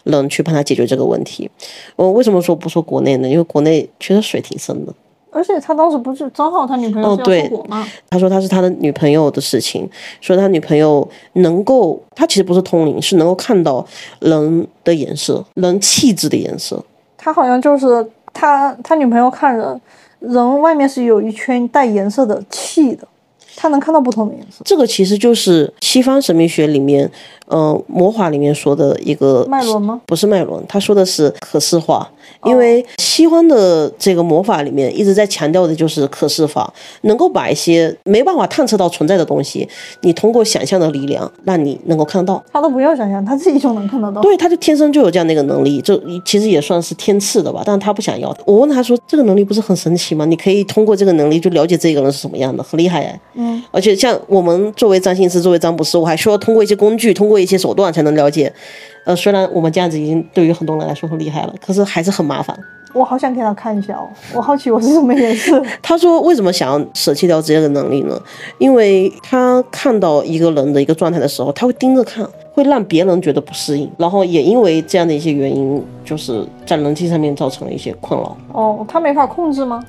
[0.04, 1.50] 人去帮他解决这个问题。
[1.96, 3.28] 我为什么说不说国内呢？
[3.28, 4.94] 因为国内确实水挺深的。
[5.32, 7.88] 而且他当时不是张浩他女朋友是要出国吗？
[8.10, 9.88] 他说他是他的女朋友的事情，
[10.20, 13.84] 说他女朋友能够，他其实不是通灵，是能够看到
[14.20, 16.84] 人的颜色，人气质的颜色。
[17.16, 19.80] 他好像就是他他女朋友看人，
[20.20, 23.08] 人外面是有一圈带颜色的气的，
[23.56, 24.62] 他能看到不同的颜色。
[24.64, 27.10] 这个其实就是西方神秘学里面，
[27.52, 30.00] 呃魔法里面说的一个脉轮吗？
[30.06, 32.10] 不是脉轮，他说的是可视化。
[32.44, 36.72] 因为西方的这个魔法里面一直在强调的就是可视化，
[37.02, 39.68] 能够把一些没办法探测到存在的东西，
[40.00, 42.42] 你通过想象的力量让你能够看得到。
[42.52, 44.20] 他都不要想象，他自己就能看得到。
[44.22, 47.62] 对，他就天生就有这样的一个能力，就其实也算是天赐的吧。
[47.64, 48.34] 但是他不想要。
[48.46, 50.24] 我问他说：“这个能力不是很神奇吗？
[50.24, 53.62] 你可以通过这个能力就了解这个人是什么样的，很厉害哎。”嗯。
[53.70, 58.52] 而且像我们作为占星师，作为占卜师，我还需要通过一些工具，通过一些手段才能了解。
[59.04, 62.56] 呃，虽然我们这样子已经对于很多人来说很厉害了，可是还是很麻烦。
[62.94, 65.60] 我好想给他看一下哦，我好奇我是什么颜色。
[65.82, 68.20] 他说为什么想要舍弃掉这个能力呢？
[68.58, 72.28] 因为他看到一个人的一个状态的时候，他会盯着看。
[72.54, 78.36] 会让别人觉得不适应，然后也因为这样的一些原因，就是在人际上面造成了一些困扰。
[78.52, 79.82] 哦，他没法控制吗？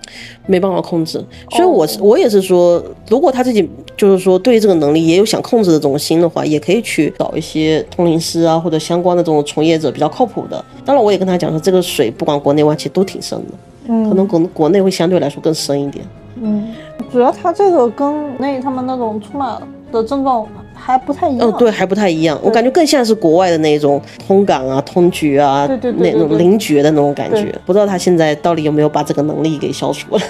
[0.46, 1.24] 没办法控制。
[1.52, 10.64] 所以，我我也是说，如果他自己就是说对这个能力也有想控制的这种心的话，也可以去找一些通灵师啊，或者相关的这种从业者比较靠谱的。
[10.86, 13.54] 当然，我也跟他讲说，这个水不管国内外其实都挺深的，
[13.90, 16.06] 嗯，可能国国内会相对来说更深一点。
[16.42, 16.74] 嗯，
[17.12, 19.62] 主要他这个跟那他们那种出马
[19.92, 20.48] 的症状。
[20.86, 22.38] 还不太一样，嗯，对，还不太一样。
[22.44, 27.56] 我感觉更像是国外的那种通感啊、通觉啊，对对对，那种灵觉的那种感觉。
[27.66, 30.22] 不知道他现在到底有没有把这个能力给消除了？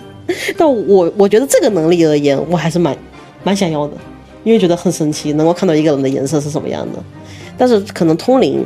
[0.56, 2.96] 但我我觉得这个能力而言，我还是蛮
[3.44, 3.92] 蛮想要的，
[4.44, 6.98] 因为觉得很神奇，能够看到一个人的颜色是什么样的。
[7.58, 8.64] 但是可能通灵。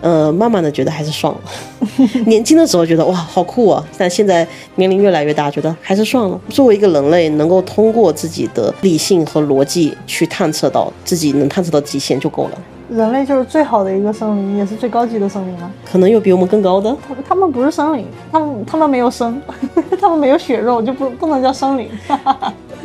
[0.00, 1.40] 呃，慢慢的觉得还是算了。
[2.26, 4.46] 年轻的时候觉得哇好酷啊，但现在
[4.76, 6.40] 年龄越来越大，觉得还是算了。
[6.48, 12.58] 作为一个人类，能够通过自己的理性和逻辑去探测到自己能探测到极限就够了。
[12.90, 15.70] 人类就是最好的一个生灵，也是最高级的生灵了。
[15.84, 16.96] 可能有比我们更高的？
[17.06, 19.40] 他他们不是生灵，他们他们没有生，
[20.00, 21.88] 他们没有血肉，就不不能叫生灵。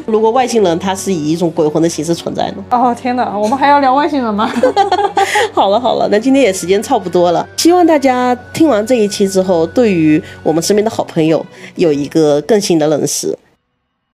[0.06, 2.64] 如果外星人他是以一种鬼魂的形式存在呢？
[2.70, 4.52] 哦天哪，我们还要聊外星人吗？
[5.54, 11.44] 好了好了，那今天也时间差不多了，希望大家听完这一期之后，对于我们身边的好朋友
[11.76, 13.36] 有一个更新的认识。